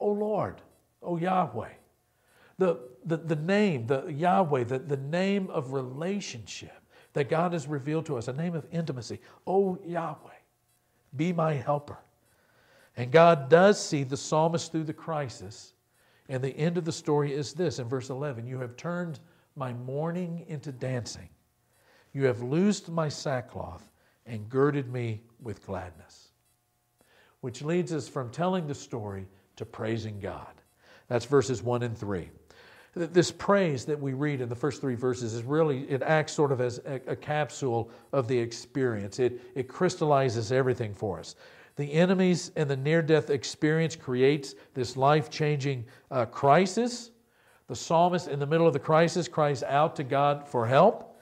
O 0.00 0.10
Lord, 0.10 0.62
O 1.02 1.16
Yahweh. 1.16 1.72
The, 2.58 2.80
the, 3.04 3.18
the 3.18 3.36
name, 3.36 3.86
the 3.86 4.06
Yahweh, 4.06 4.64
the, 4.64 4.78
the 4.78 4.96
name 4.96 5.50
of 5.50 5.72
relationship 5.72 6.85
that 7.16 7.30
God 7.30 7.54
has 7.54 7.66
revealed 7.66 8.04
to 8.06 8.18
us, 8.18 8.28
a 8.28 8.32
name 8.34 8.54
of 8.54 8.66
intimacy. 8.70 9.20
Oh, 9.46 9.78
Yahweh, 9.86 10.36
be 11.16 11.32
my 11.32 11.54
helper. 11.54 11.96
And 12.94 13.10
God 13.10 13.48
does 13.48 13.82
see 13.82 14.04
the 14.04 14.18
psalmist 14.18 14.70
through 14.70 14.84
the 14.84 14.92
crisis. 14.92 15.72
And 16.28 16.44
the 16.44 16.54
end 16.54 16.76
of 16.76 16.84
the 16.84 16.92
story 16.92 17.32
is 17.32 17.54
this 17.54 17.78
in 17.78 17.88
verse 17.88 18.10
11 18.10 18.46
You 18.46 18.58
have 18.58 18.76
turned 18.76 19.20
my 19.54 19.72
mourning 19.72 20.44
into 20.48 20.72
dancing, 20.72 21.30
you 22.12 22.26
have 22.26 22.42
loosed 22.42 22.90
my 22.90 23.08
sackcloth 23.08 23.90
and 24.26 24.50
girded 24.50 24.92
me 24.92 25.22
with 25.40 25.64
gladness. 25.64 26.28
Which 27.40 27.62
leads 27.62 27.94
us 27.94 28.08
from 28.08 28.28
telling 28.28 28.66
the 28.66 28.74
story 28.74 29.26
to 29.56 29.64
praising 29.64 30.20
God. 30.20 30.60
That's 31.08 31.24
verses 31.24 31.62
1 31.62 31.82
and 31.82 31.96
3 31.96 32.28
this 32.96 33.30
praise 33.30 33.84
that 33.84 34.00
we 34.00 34.14
read 34.14 34.40
in 34.40 34.48
the 34.48 34.54
first 34.54 34.80
three 34.80 34.94
verses 34.94 35.34
is 35.34 35.42
really, 35.42 35.82
it 35.90 36.02
acts 36.02 36.32
sort 36.32 36.50
of 36.50 36.62
as 36.62 36.78
a, 36.86 36.94
a, 37.08 37.16
capsule 37.16 37.90
of 38.14 38.26
the 38.26 38.38
experience. 38.38 39.18
It, 39.18 39.38
it 39.54 39.68
crystallizes 39.68 40.50
everything 40.50 40.94
for 40.94 41.18
us. 41.18 41.36
The 41.76 41.92
enemies 41.92 42.52
and 42.56 42.70
the 42.70 42.76
near 42.76 43.02
death 43.02 43.28
experience 43.28 43.96
creates 43.96 44.54
this 44.72 44.96
life 44.96 45.28
changing 45.28 45.84
uh, 46.10 46.24
crisis. 46.24 47.10
The 47.68 47.76
psalmist, 47.76 48.28
in 48.28 48.38
the 48.38 48.46
middle 48.46 48.66
of 48.66 48.72
the 48.72 48.78
crisis, 48.78 49.28
cries 49.28 49.62
out 49.62 49.94
to 49.96 50.04
God 50.04 50.48
for 50.48 50.66
help 50.66 51.15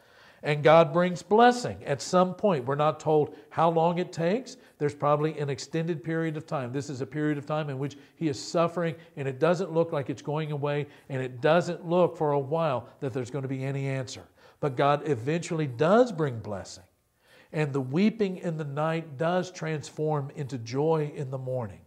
and 0.45 0.63
God 0.63 0.93
brings 0.93 1.23
blessing 1.23 1.83
at 1.85 2.03
some 2.03 2.35
point. 2.35 2.67
We're 2.67 2.75
not 2.75 3.01
told 3.01 3.35
how 3.49 3.71
long 3.71 3.97
it 3.99 4.13
takes. 4.13 4.59
There's 4.79 4.95
probably 4.95 5.39
an 5.39 5.49
extended 5.49 6.05
period 6.05 6.37
of 6.37 6.47
time. 6.47 6.71
This 6.71 6.91
is 6.91 7.01
a 7.01 7.07
period 7.07 7.39
of 7.39 7.47
time 7.47 7.71
in 7.71 7.79
which 7.79 7.97
he 8.15 8.29
is 8.29 8.41
suffering, 8.41 8.95
and 9.17 9.27
it 9.27 9.41
doesn't 9.41 9.73
look 9.73 9.91
like 9.91 10.11
it's 10.11 10.21
going 10.21 10.53
away, 10.53 10.87
and 11.09 11.23
it 11.23 11.41
doesn't 11.41 11.89
look 11.89 12.19
for 12.19 12.33
a 12.33 12.39
while 12.39 12.87
that 13.01 13.15
there's 13.15 13.31
going 13.31 13.43
to 13.43 13.49
be 13.49 13.65
any 13.65 13.89
answer. 13.89 14.23
But 14.61 14.77
God 14.77 15.09
eventually 15.09 15.67
does 15.67 16.13
bring 16.13 16.39
blessing, 16.41 16.85
and 17.53 17.73
the 17.73 17.81
weeping 17.81 18.37
in 18.37 18.59
the 18.59 18.65
night 18.65 19.17
does 19.17 19.51
transform 19.51 20.31
into 20.37 20.59
joy 20.59 21.11
in 21.17 21.31
the 21.31 21.39
morning. 21.39 21.81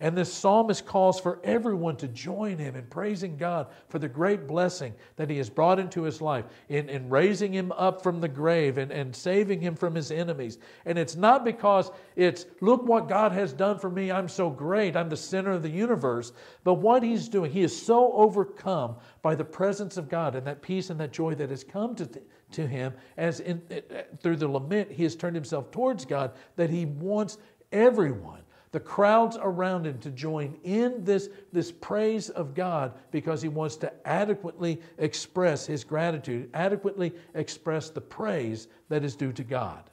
And 0.00 0.16
this 0.16 0.32
psalmist 0.32 0.86
calls 0.86 1.18
for 1.18 1.40
everyone 1.42 1.96
to 1.96 2.06
join 2.06 2.56
him 2.56 2.76
in 2.76 2.86
praising 2.86 3.36
God 3.36 3.66
for 3.88 3.98
the 3.98 4.08
great 4.08 4.46
blessing 4.46 4.94
that 5.16 5.28
he 5.28 5.38
has 5.38 5.50
brought 5.50 5.80
into 5.80 6.02
his 6.02 6.20
life, 6.22 6.44
in, 6.68 6.88
in 6.88 7.10
raising 7.10 7.52
him 7.52 7.72
up 7.72 8.00
from 8.00 8.20
the 8.20 8.28
grave 8.28 8.78
and, 8.78 8.92
and 8.92 9.14
saving 9.14 9.60
him 9.60 9.74
from 9.74 9.96
his 9.96 10.12
enemies. 10.12 10.58
And 10.84 10.96
it's 10.96 11.16
not 11.16 11.44
because 11.44 11.90
it's, 12.14 12.46
look 12.60 12.84
what 12.84 13.08
God 13.08 13.32
has 13.32 13.52
done 13.52 13.76
for 13.80 13.90
me, 13.90 14.12
I'm 14.12 14.28
so 14.28 14.50
great, 14.50 14.94
I'm 14.94 15.08
the 15.08 15.16
center 15.16 15.50
of 15.50 15.64
the 15.64 15.70
universe. 15.70 16.30
But 16.62 16.74
what 16.74 17.02
he's 17.02 17.28
doing, 17.28 17.50
he 17.50 17.62
is 17.62 17.76
so 17.76 18.12
overcome 18.12 18.94
by 19.22 19.34
the 19.34 19.44
presence 19.44 19.96
of 19.96 20.08
God 20.08 20.36
and 20.36 20.46
that 20.46 20.62
peace 20.62 20.90
and 20.90 21.00
that 21.00 21.12
joy 21.12 21.34
that 21.34 21.50
has 21.50 21.64
come 21.64 21.96
to, 21.96 22.08
to 22.52 22.66
him 22.68 22.94
as 23.16 23.40
in, 23.40 23.60
eh, 23.68 23.80
eh, 23.90 24.02
through 24.20 24.36
the 24.36 24.46
lament, 24.46 24.92
he 24.92 25.02
has 25.02 25.16
turned 25.16 25.34
himself 25.34 25.72
towards 25.72 26.04
God 26.04 26.34
that 26.54 26.70
he 26.70 26.84
wants 26.84 27.38
everyone 27.72 28.42
the 28.70 28.80
crowds 28.80 29.38
around 29.40 29.86
him 29.86 29.98
to 29.98 30.10
join 30.10 30.58
in 30.62 31.04
this, 31.04 31.28
this 31.52 31.72
praise 31.72 32.28
of 32.30 32.54
God 32.54 32.92
because 33.10 33.40
he 33.40 33.48
wants 33.48 33.76
to 33.76 33.92
adequately 34.06 34.80
express 34.98 35.66
his 35.66 35.84
gratitude, 35.84 36.50
adequately 36.52 37.14
express 37.34 37.90
the 37.90 38.00
praise 38.00 38.68
that 38.88 39.04
is 39.04 39.16
due 39.16 39.32
to 39.32 39.44
God. 39.44 39.90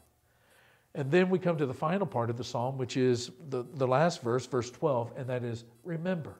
And 0.93 1.11
then 1.11 1.29
we 1.29 1.39
come 1.39 1.57
to 1.57 1.65
the 1.65 1.73
final 1.73 2.07
part 2.07 2.29
of 2.29 2.37
the 2.37 2.43
psalm, 2.43 2.77
which 2.77 2.95
is 2.95 3.31
the, 3.49 3.65
the 3.75 3.87
last 3.87 4.21
verse, 4.21 4.45
verse 4.45 4.71
12, 4.71 5.11
and 5.17 5.27
that 5.27 5.43
is 5.43 5.65
remember. 5.83 6.37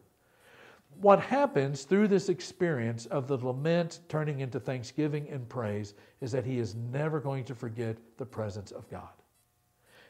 What 1.01 1.19
happens 1.19 1.83
through 1.83 2.07
this 2.07 2.29
experience 2.29 3.05
of 3.07 3.27
the 3.27 3.35
lament 3.35 3.99
turning 4.07 4.39
into 4.39 4.61
thanksgiving 4.61 5.27
and 5.29 5.47
praise 5.47 5.93
is 6.21 6.31
that 6.31 6.45
he 6.45 6.57
is 6.57 6.73
never 6.75 7.19
going 7.19 7.43
to 7.45 7.55
forget 7.55 7.97
the 8.17 8.25
presence 8.25 8.71
of 8.71 8.89
God. 8.89 9.09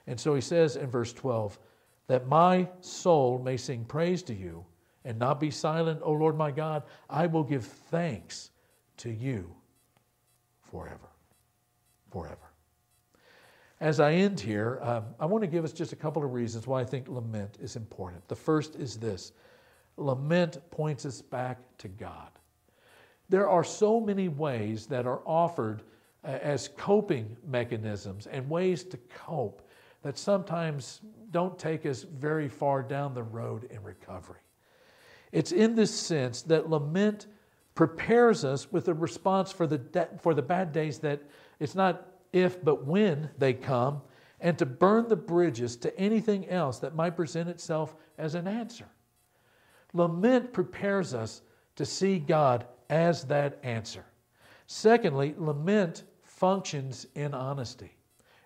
And 0.05 0.19
so 0.19 0.35
he 0.35 0.41
says 0.41 0.75
in 0.75 0.91
verse 0.91 1.11
12, 1.11 1.57
that 2.07 2.27
my 2.27 2.67
soul 2.81 3.39
may 3.39 3.57
sing 3.57 3.85
praise 3.85 4.21
to 4.23 4.33
you 4.33 4.65
and 5.03 5.17
not 5.19 5.39
be 5.39 5.51
silent, 5.51 6.01
O 6.03 6.11
Lord 6.11 6.37
my 6.37 6.51
God. 6.51 6.83
I 7.09 7.27
will 7.27 7.43
give 7.43 7.65
thanks 7.65 8.51
to 8.97 9.09
you 9.09 9.55
forever. 10.61 11.09
Forever. 12.11 12.37
As 13.81 13.99
I 13.99 14.13
end 14.13 14.39
here, 14.39 14.79
um, 14.81 15.05
I 15.19 15.25
want 15.25 15.43
to 15.43 15.47
give 15.47 15.65
us 15.65 15.73
just 15.73 15.91
a 15.91 15.97
couple 15.97 16.23
of 16.23 16.33
reasons 16.33 16.65
why 16.65 16.81
I 16.81 16.85
think 16.85 17.07
lament 17.07 17.57
is 17.61 17.75
important. 17.75 18.27
The 18.27 18.35
first 18.35 18.75
is 18.75 18.97
this 18.97 19.33
lament 19.97 20.57
points 20.71 21.05
us 21.05 21.21
back 21.21 21.59
to 21.79 21.87
God. 21.87 22.29
There 23.29 23.49
are 23.49 23.63
so 23.63 23.99
many 23.99 24.29
ways 24.29 24.85
that 24.87 25.05
are 25.05 25.21
offered 25.25 25.83
uh, 26.23 26.39
as 26.41 26.69
coping 26.77 27.35
mechanisms 27.47 28.27
and 28.27 28.49
ways 28.49 28.83
to 28.85 28.97
cope 29.09 29.64
that 30.05 30.19
sometimes 30.19 31.01
don't 31.31 31.57
take 31.57 31.83
us 31.83 32.03
very 32.03 32.47
far 32.47 32.83
down 32.83 33.15
the 33.15 33.23
road 33.23 33.63
in 33.71 33.81
recovery. 33.81 34.37
It's 35.31 35.51
in 35.51 35.73
this 35.73 35.91
sense 35.91 36.43
that 36.43 36.69
lament 36.69 37.25
prepares 37.73 38.45
us 38.45 38.71
with 38.71 38.87
a 38.87 38.93
response 38.93 39.51
for 39.51 39.65
the, 39.65 39.79
de- 39.79 40.07
for 40.21 40.35
the 40.35 40.43
bad 40.43 40.71
days 40.71 40.99
that 40.99 41.23
it's 41.59 41.73
not 41.73 42.05
if 42.31 42.63
but 42.63 42.85
when 42.85 43.31
they 43.39 43.51
come, 43.51 43.99
and 44.39 44.59
to 44.59 44.65
burn 44.67 45.07
the 45.07 45.15
bridges 45.15 45.75
to 45.77 45.99
anything 45.99 46.47
else 46.49 46.77
that 46.77 46.93
might 46.93 47.15
present 47.15 47.49
itself 47.49 47.95
as 48.19 48.35
an 48.35 48.47
answer. 48.47 48.85
Lament 49.93 50.53
prepares 50.53 51.15
us 51.15 51.41
to 51.77 51.83
see 51.83 52.19
God 52.19 52.67
as 52.91 53.23
that 53.23 53.57
answer. 53.63 54.05
Secondly, 54.67 55.33
lament 55.35 56.03
functions 56.21 57.07
in 57.15 57.33
honesty. 57.33 57.94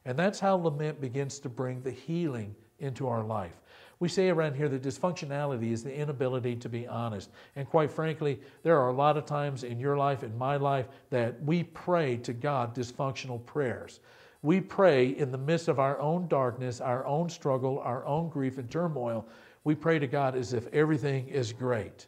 And 0.09 0.17
that's 0.17 0.39
how 0.39 0.55
lament 0.55 0.99
begins 0.99 1.37
to 1.37 1.49
bring 1.49 1.83
the 1.83 1.91
healing 1.91 2.55
into 2.79 3.07
our 3.07 3.23
life. 3.23 3.61
We 3.99 4.09
say 4.09 4.29
around 4.29 4.55
here 4.55 4.67
that 4.67 4.81
dysfunctionality 4.81 5.71
is 5.71 5.83
the 5.83 5.95
inability 5.95 6.55
to 6.55 6.67
be 6.67 6.87
honest. 6.87 7.29
And 7.55 7.69
quite 7.69 7.91
frankly, 7.91 8.41
there 8.63 8.79
are 8.79 8.89
a 8.89 8.93
lot 8.93 9.17
of 9.17 9.27
times 9.27 9.63
in 9.63 9.79
your 9.79 9.95
life, 9.97 10.23
in 10.23 10.35
my 10.35 10.57
life, 10.57 10.87
that 11.11 11.39
we 11.43 11.61
pray 11.61 12.17
to 12.17 12.33
God 12.33 12.73
dysfunctional 12.73 13.45
prayers. 13.45 13.99
We 14.41 14.61
pray 14.61 15.09
in 15.09 15.31
the 15.31 15.37
midst 15.37 15.67
of 15.67 15.79
our 15.79 15.99
own 15.99 16.27
darkness, 16.27 16.81
our 16.81 17.05
own 17.05 17.29
struggle, 17.29 17.77
our 17.77 18.03
own 18.03 18.29
grief 18.29 18.57
and 18.57 18.67
turmoil. 18.67 19.27
We 19.63 19.75
pray 19.75 19.99
to 19.99 20.07
God 20.07 20.35
as 20.35 20.53
if 20.53 20.65
everything 20.73 21.27
is 21.27 21.53
great. 21.53 22.07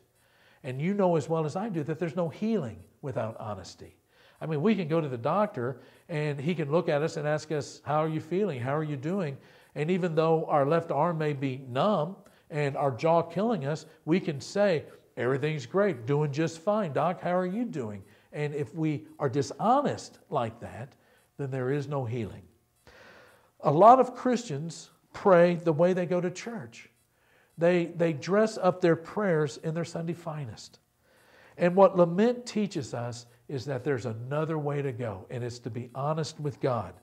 And 0.63 0.81
you 0.81 0.96
know 0.96 1.17
as 1.17 1.29
well 1.29 1.46
as 1.46 1.55
I 1.55 1.70
do 1.70 1.84
that 1.84 2.00
there's 2.00 2.15
no 2.15 2.29
healing 2.29 2.79
without 3.03 3.38
honesty. 3.39 3.96
I 4.41 4.48
mean, 4.48 4.62
we 4.62 4.75
can 4.75 4.88
go 4.88 5.00
to 5.00 5.07
the 5.07 5.17
doctor 5.17 5.77
and 6.10 6.39
he 6.41 6.55
can 6.55 6.71
look 6.71 6.89
at 6.89 7.03
us 7.03 7.15
and 7.17 7.27
ask 7.27 7.51
us, 7.51 7.81
How 7.86 8.03
are 8.03 8.10
you 8.10 8.19
feeling? 8.19 8.60
How 8.60 8.75
are 8.75 8.83
you 8.83 8.98
doing? 8.98 9.38
And 9.75 9.89
even 9.91 10.15
though 10.15 10.45
our 10.45 10.65
left 10.65 10.91
arm 10.91 11.17
may 11.19 11.33
be 11.33 11.62
numb 11.69 12.15
and 12.50 12.75
our 12.75 12.91
jaw 12.91 13.21
killing 13.21 13.65
us, 13.65 13.86
we 14.05 14.19
can 14.19 14.41
say, 14.41 14.83
Everything's 15.15 15.65
great, 15.65 16.05
doing 16.05 16.31
just 16.31 16.60
fine. 16.60 16.93
Doc, 16.93 17.21
how 17.21 17.36
are 17.36 17.45
you 17.45 17.65
doing? 17.65 18.03
And 18.33 18.55
if 18.55 18.74
we 18.74 19.05
are 19.19 19.29
dishonest 19.29 20.19
like 20.29 20.60
that, 20.62 20.93
then 21.38 21.51
there 21.51 21.71
is 21.71 21.88
no 21.88 22.05
healing. 22.05 22.43
A 23.60 23.71
lot 23.71 24.00
of 24.00 24.15
Christians 24.15 24.89
pray 25.13 25.55
the 25.55 25.74
way 25.74 25.93
they 25.93 26.05
go 26.05 26.21
to 26.21 26.31
church. 26.31 26.89
They, 27.57 27.86
they 27.86 28.13
dress 28.13 28.57
up 28.57 28.81
their 28.81 28.95
prayers 28.95 29.57
in 29.57 29.74
their 29.75 29.86
Sunday 29.86 30.13
finest. 30.13 30.79
And 31.57 31.75
what 31.75 31.98
lament 31.98 32.45
teaches 32.45 32.93
us 32.93 33.25
is 33.51 33.65
that 33.65 33.84
there's 33.84 34.05
another 34.05 34.58
way 34.58 34.81
to 34.81 34.93
go, 34.93 35.25
and 35.29 35.43
it's 35.43 35.60
to 35.60 35.70
be 35.70 35.89
honest 35.93 36.39
with 36.39 36.62
God. 36.62 36.93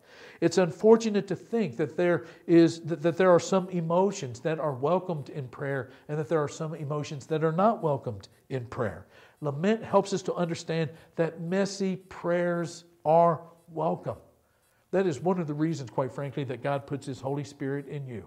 It's 0.40 0.56
unfortunate 0.56 1.28
to 1.28 1.36
think 1.36 1.76
that 1.76 1.94
there 1.94 2.24
is 2.46 2.80
that, 2.80 3.02
that 3.02 3.18
there 3.18 3.30
are 3.30 3.38
some 3.38 3.68
emotions 3.68 4.40
that 4.40 4.58
are 4.58 4.72
welcomed 4.72 5.28
in 5.28 5.46
prayer 5.48 5.90
and 6.08 6.18
that 6.18 6.28
there 6.28 6.42
are 6.42 6.48
some 6.48 6.74
emotions 6.74 7.26
that 7.26 7.44
are 7.44 7.52
not 7.52 7.82
welcomed 7.82 8.28
in 8.48 8.64
prayer. 8.64 9.06
Lament 9.42 9.84
helps 9.84 10.14
us 10.14 10.22
to 10.22 10.34
understand 10.34 10.88
that 11.16 11.42
messy 11.42 11.96
prayers 11.96 12.84
are 13.04 13.42
welcome. 13.70 14.16
That 14.90 15.06
is 15.06 15.20
one 15.20 15.38
of 15.38 15.46
the 15.46 15.54
reasons, 15.54 15.90
quite 15.90 16.12
frankly, 16.12 16.44
that 16.44 16.62
God 16.62 16.86
puts 16.86 17.06
His 17.06 17.20
Holy 17.20 17.44
Spirit 17.44 17.86
in 17.88 18.06
you, 18.06 18.26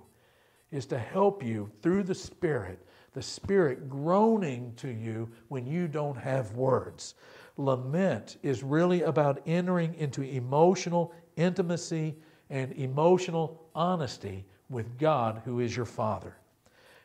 is 0.71 0.85
to 0.85 0.99
help 0.99 1.43
you 1.43 1.71
through 1.81 2.03
the 2.03 2.13
Spirit, 2.13 2.85
the 3.13 3.21
Spirit 3.21 3.89
groaning 3.89 4.73
to 4.75 4.89
you 4.89 5.27
when 5.47 5.65
you 5.65 5.87
don't 5.87 6.17
have 6.17 6.53
words. 6.53 7.15
Lament 7.61 8.37
is 8.41 8.63
really 8.63 9.03
about 9.03 9.41
entering 9.45 9.93
into 9.95 10.23
emotional 10.23 11.13
intimacy 11.35 12.15
and 12.49 12.71
emotional 12.73 13.61
honesty 13.75 14.45
with 14.69 14.97
God, 14.97 15.41
who 15.45 15.59
is 15.59 15.75
your 15.75 15.85
Father. 15.85 16.35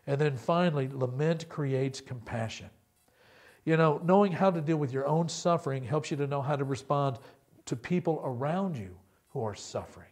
And 0.07 0.21
then 0.21 0.37
finally, 0.37 0.89
lament 0.89 1.49
creates 1.49 2.01
compassion. 2.01 2.71
You 3.65 3.77
know, 3.77 4.01
knowing 4.05 4.33
how 4.33 4.51
to 4.51 4.61
deal 4.61 4.77
with 4.77 4.93
your 4.93 5.07
own 5.07 5.29
suffering 5.29 5.83
helps 5.83 6.11
you 6.11 6.17
to 6.19 6.27
know 6.27 6.41
how 6.41 6.57
to 6.57 6.65
respond 6.65 7.19
to 7.67 7.75
people 7.75 8.23
around 8.25 8.77
you 8.77 8.97
who 9.31 9.43
are 9.43 9.55
suffering. 9.55 10.09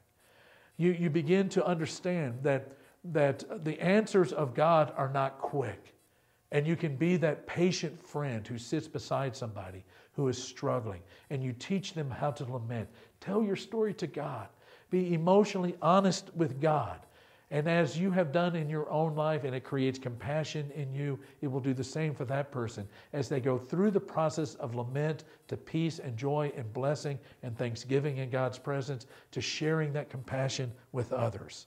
You, 0.77 0.91
you 0.91 1.09
begin 1.09 1.49
to 1.51 1.65
understand 1.65 2.41
that, 2.43 2.73
that 3.05 3.65
the 3.65 3.81
answers 3.81 4.33
of 4.33 4.55
God 4.55 4.93
are 4.97 5.09
not 5.09 5.39
quick. 5.39 5.94
And 6.55 6.69
you 6.69 6.77
can 6.77 6.95
be 6.95 7.17
that 7.17 7.49
patient 7.49 8.01
friend 8.01 8.47
who 8.47 8.59
sits 8.59 8.87
beside 8.87 9.35
somebody 9.35 9.85
who 10.13 10.29
is 10.29 10.41
struggling 10.41 11.03
and 11.31 11.43
you 11.43 11.53
teach 11.53 11.95
them 11.95 12.09
how 12.09 12.31
to 12.31 12.45
lament. 12.45 12.89
Tell 13.21 13.43
your 13.43 13.57
story 13.57 13.93
to 13.95 14.07
God. 14.07 14.47
Be 14.89 15.15
emotionally 15.15 15.75
honest 15.83 16.31
with 16.37 16.61
God. 16.61 17.01
And 17.51 17.69
as 17.69 17.99
you 17.99 18.13
have 18.13 18.31
done 18.31 18.55
in 18.55 18.69
your 18.71 18.89
own 18.89 19.17
life, 19.17 19.43
and 19.43 19.55
it 19.55 19.65
creates 19.65 19.99
compassion 19.99 20.71
in 20.77 20.95
you, 20.95 21.19
it 21.41 21.49
will 21.49 21.61
do 21.61 21.75
the 21.75 21.85
same 21.85 22.15
for 22.15 22.25
that 22.27 22.53
person 22.53 22.89
as 23.13 23.29
they 23.29 23.41
go 23.41 23.59
through 23.59 23.91
the 23.91 24.01
process 24.01 24.55
of 24.55 24.77
lament 24.77 25.25
to 25.49 25.57
peace 25.57 25.99
and 25.99 26.17
joy 26.17 26.53
and 26.57 26.73
blessing 26.73 27.19
and 27.43 27.59
thanksgiving 27.59 28.19
in 28.19 28.31
God's 28.31 28.59
presence 28.59 29.07
to 29.33 29.41
sharing 29.41 29.93
that 29.93 30.09
compassion 30.09 30.73
with 30.93 31.13
others. 31.13 31.67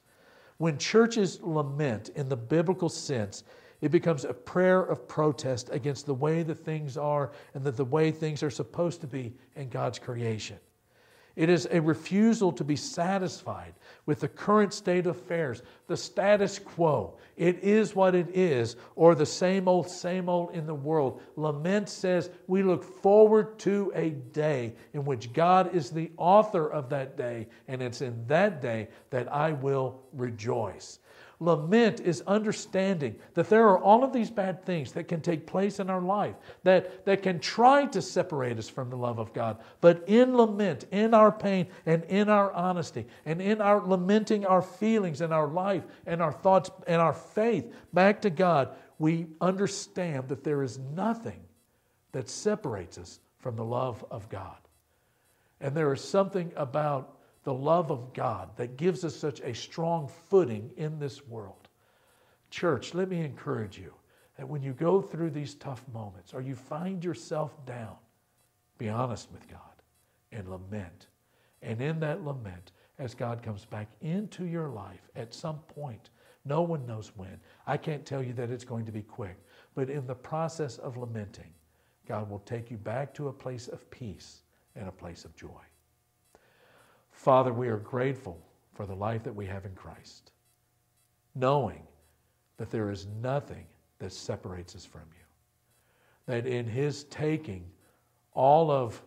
When 0.57 0.77
churches 0.77 1.39
lament 1.41 2.09
in 2.15 2.29
the 2.29 2.37
biblical 2.37 2.89
sense, 2.89 3.43
it 3.81 3.91
becomes 3.91 4.25
a 4.25 4.33
prayer 4.33 4.81
of 4.81 5.07
protest 5.07 5.69
against 5.71 6.05
the 6.05 6.13
way 6.13 6.43
that 6.43 6.55
things 6.55 6.97
are 6.97 7.31
and 7.53 7.63
that 7.63 7.77
the 7.77 7.85
way 7.85 8.11
things 8.11 8.41
are 8.43 8.49
supposed 8.49 9.01
to 9.01 9.07
be 9.07 9.33
in 9.55 9.69
God's 9.69 9.99
creation. 9.99 10.57
It 11.37 11.49
is 11.49 11.67
a 11.69 11.79
refusal 11.79 12.51
to 12.53 12.63
be 12.63 12.75
satisfied 12.75 13.75
with 14.07 14.21
the 14.21 14.27
current 14.27 14.73
state 14.73 15.05
of 15.05 15.17
affairs, 15.17 15.61
the 15.85 15.95
status 15.95 16.57
quo. 16.57 17.19
It 17.35 17.59
is 17.63 17.93
what 17.93 18.15
it 18.15 18.35
is, 18.35 18.75
or 18.95 19.13
the 19.13 19.27
same 19.27 19.67
old, 19.67 19.87
same 19.87 20.29
old 20.29 20.55
in 20.55 20.65
the 20.65 20.73
world. 20.73 21.21
Lament 21.35 21.89
says 21.89 22.31
we 22.47 22.63
look 22.63 22.83
forward 22.83 23.59
to 23.59 23.91
a 23.93 24.09
day 24.09 24.73
in 24.93 25.05
which 25.05 25.31
God 25.31 25.75
is 25.75 25.91
the 25.91 26.09
author 26.17 26.67
of 26.67 26.89
that 26.89 27.17
day, 27.17 27.45
and 27.67 27.83
it's 27.83 28.01
in 28.01 28.25
that 28.25 28.59
day 28.59 28.87
that 29.11 29.31
I 29.31 29.51
will 29.51 30.01
rejoice. 30.13 30.97
Lament 31.39 31.99
is 31.99 32.23
understanding 32.25 33.15
that 33.35 33.47
there 33.47 33.67
are 33.67 33.77
all 33.77 34.03
of 34.03 34.11
these 34.11 34.31
bad 34.31 34.65
things 34.65 34.91
that 34.93 35.07
can 35.07 35.21
take 35.21 35.45
place 35.45 35.79
in 35.79 35.87
our 35.87 36.01
life 36.01 36.35
that, 36.63 37.05
that 37.05 37.21
can 37.21 37.39
try 37.39 37.85
to 37.85 38.01
separate 38.01 38.57
us 38.57 38.67
from 38.67 38.89
the 38.89 38.95
love 38.95 39.19
of 39.19 39.33
God. 39.33 39.57
But 39.79 40.03
in 40.07 40.35
lament, 40.35 40.85
in 40.91 41.13
our 41.13 41.31
pain, 41.31 41.67
and 41.85 42.03
in 42.05 42.27
our 42.29 42.51
honesty, 42.53 43.05
and 43.23 43.39
in 43.39 43.61
our 43.61 43.85
lamenting 43.85 44.47
our 44.47 44.63
feelings 44.63 45.21
and 45.21 45.31
our 45.31 45.47
life 45.47 45.83
and 46.07 46.23
our 46.23 46.31
thoughts 46.31 46.71
and 46.87 46.99
our 46.99 47.13
faith 47.13 47.71
back 47.93 48.21
to 48.21 48.31
God, 48.31 48.69
we 48.97 49.27
understand 49.39 50.29
that 50.29 50.43
there 50.43 50.63
is 50.63 50.79
nothing 50.79 51.41
that 52.13 52.29
separates 52.29 52.97
us 52.97 53.19
from 53.37 53.55
the 53.55 53.65
love 53.65 54.03
of 54.09 54.27
God. 54.27 54.57
And 55.61 55.75
there 55.75 55.93
is 55.93 56.03
something 56.03 56.51
about 56.55 57.16
the 57.47 57.53
love 57.53 57.91
of 57.91 58.11
God 58.11 58.49
that 58.57 58.75
gives 58.75 59.05
us 59.05 59.15
such 59.15 59.39
a 59.39 59.55
strong 59.55 60.09
footing 60.29 60.69
in 60.75 60.99
this 60.99 61.25
world. 61.25 61.69
Church, 62.49 62.93
let 62.93 63.07
me 63.07 63.21
encourage 63.21 63.77
you 63.77 63.93
that 64.35 64.49
when 64.49 64.61
you 64.61 64.73
go 64.73 65.01
through 65.01 65.29
these 65.29 65.53
tough 65.53 65.81
moments 65.93 66.33
or 66.33 66.41
you 66.41 66.55
find 66.55 67.05
yourself 67.05 67.65
down, 67.65 67.95
be 68.77 68.89
honest 68.89 69.31
with 69.31 69.47
God 69.47 69.61
and 70.33 70.49
lament. 70.49 71.07
And 71.61 71.81
in 71.81 72.01
that 72.01 72.25
lament, 72.25 72.73
as 72.99 73.15
God 73.15 73.41
comes 73.41 73.63
back 73.63 73.87
into 74.01 74.43
your 74.43 74.67
life 74.67 75.09
at 75.15 75.33
some 75.33 75.59
point, 75.73 76.09
no 76.43 76.63
one 76.63 76.85
knows 76.85 77.13
when. 77.15 77.39
I 77.65 77.77
can't 77.77 78.05
tell 78.05 78.21
you 78.21 78.33
that 78.33 78.51
it's 78.51 78.65
going 78.65 78.85
to 78.87 78.91
be 78.91 79.03
quick, 79.03 79.37
but 79.73 79.89
in 79.89 80.05
the 80.05 80.15
process 80.15 80.79
of 80.79 80.97
lamenting, 80.97 81.53
God 82.09 82.29
will 82.29 82.39
take 82.39 82.69
you 82.69 82.75
back 82.75 83.13
to 83.13 83.29
a 83.29 83.33
place 83.33 83.69
of 83.69 83.89
peace 83.89 84.41
and 84.75 84.89
a 84.89 84.91
place 84.91 85.23
of 85.23 85.33
joy. 85.33 85.61
Father, 87.17 87.51
we 87.51 87.67
are 87.67 87.77
grateful 87.77 88.39
for 88.75 88.85
the 88.85 88.95
life 88.95 89.23
that 89.23 89.35
we 89.35 89.47
have 89.47 89.65
in 89.65 89.73
Christ, 89.73 90.31
knowing 91.33 91.81
that 92.57 92.69
there 92.69 92.91
is 92.91 93.07
nothing 93.23 93.65
that 93.97 94.13
separates 94.13 94.75
us 94.75 94.85
from 94.85 95.01
you. 95.11 95.23
That 96.27 96.45
in 96.45 96.67
His 96.67 97.05
taking 97.05 97.65
all 98.33 98.69
of 98.69 99.01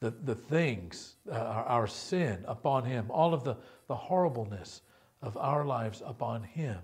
the, 0.00 0.10
the 0.10 0.34
things, 0.34 1.14
uh, 1.30 1.36
our, 1.36 1.64
our 1.66 1.86
sin 1.86 2.44
upon 2.48 2.84
Him, 2.84 3.06
all 3.10 3.32
of 3.32 3.44
the, 3.44 3.56
the 3.86 3.94
horribleness 3.94 4.82
of 5.22 5.36
our 5.36 5.64
lives 5.64 6.02
upon 6.04 6.42
Him, 6.42 6.80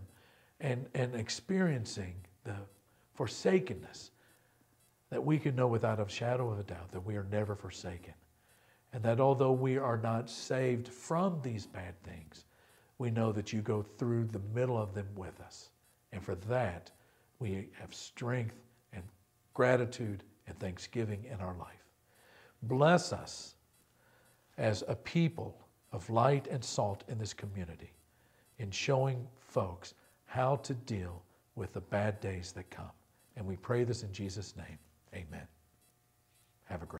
and, 0.60 0.86
and 0.94 1.16
experiencing 1.16 2.14
the 2.44 2.54
forsakenness, 3.14 4.12
that 5.10 5.24
we 5.24 5.40
can 5.40 5.56
know 5.56 5.66
without 5.66 5.98
a 5.98 6.08
shadow 6.08 6.52
of 6.52 6.60
a 6.60 6.62
doubt 6.62 6.92
that 6.92 7.04
we 7.04 7.16
are 7.16 7.26
never 7.32 7.56
forsaken. 7.56 8.14
And 8.92 9.02
that 9.02 9.20
although 9.20 9.52
we 9.52 9.76
are 9.76 9.98
not 9.98 10.30
saved 10.30 10.88
from 10.88 11.40
these 11.42 11.66
bad 11.66 12.00
things, 12.02 12.44
we 12.98 13.10
know 13.10 13.32
that 13.32 13.52
you 13.52 13.60
go 13.60 13.82
through 13.82 14.24
the 14.26 14.40
middle 14.54 14.76
of 14.76 14.94
them 14.94 15.08
with 15.14 15.40
us. 15.40 15.70
And 16.12 16.22
for 16.22 16.34
that, 16.34 16.90
we 17.38 17.68
have 17.78 17.94
strength 17.94 18.56
and 18.92 19.02
gratitude 19.54 20.24
and 20.46 20.58
thanksgiving 20.58 21.24
in 21.30 21.40
our 21.40 21.54
life. 21.58 21.84
Bless 22.62 23.12
us 23.12 23.54
as 24.56 24.82
a 24.88 24.96
people 24.96 25.56
of 25.92 26.08
light 26.10 26.48
and 26.48 26.64
salt 26.64 27.04
in 27.08 27.18
this 27.18 27.32
community 27.32 27.92
in 28.58 28.70
showing 28.70 29.26
folks 29.36 29.94
how 30.24 30.56
to 30.56 30.74
deal 30.74 31.22
with 31.54 31.72
the 31.72 31.80
bad 31.80 32.20
days 32.20 32.52
that 32.52 32.68
come. 32.70 32.90
And 33.36 33.46
we 33.46 33.56
pray 33.56 33.84
this 33.84 34.02
in 34.02 34.12
Jesus' 34.12 34.56
name. 34.56 34.78
Amen. 35.14 35.46
Have 36.64 36.82
a 36.82 36.86
great 36.86 36.96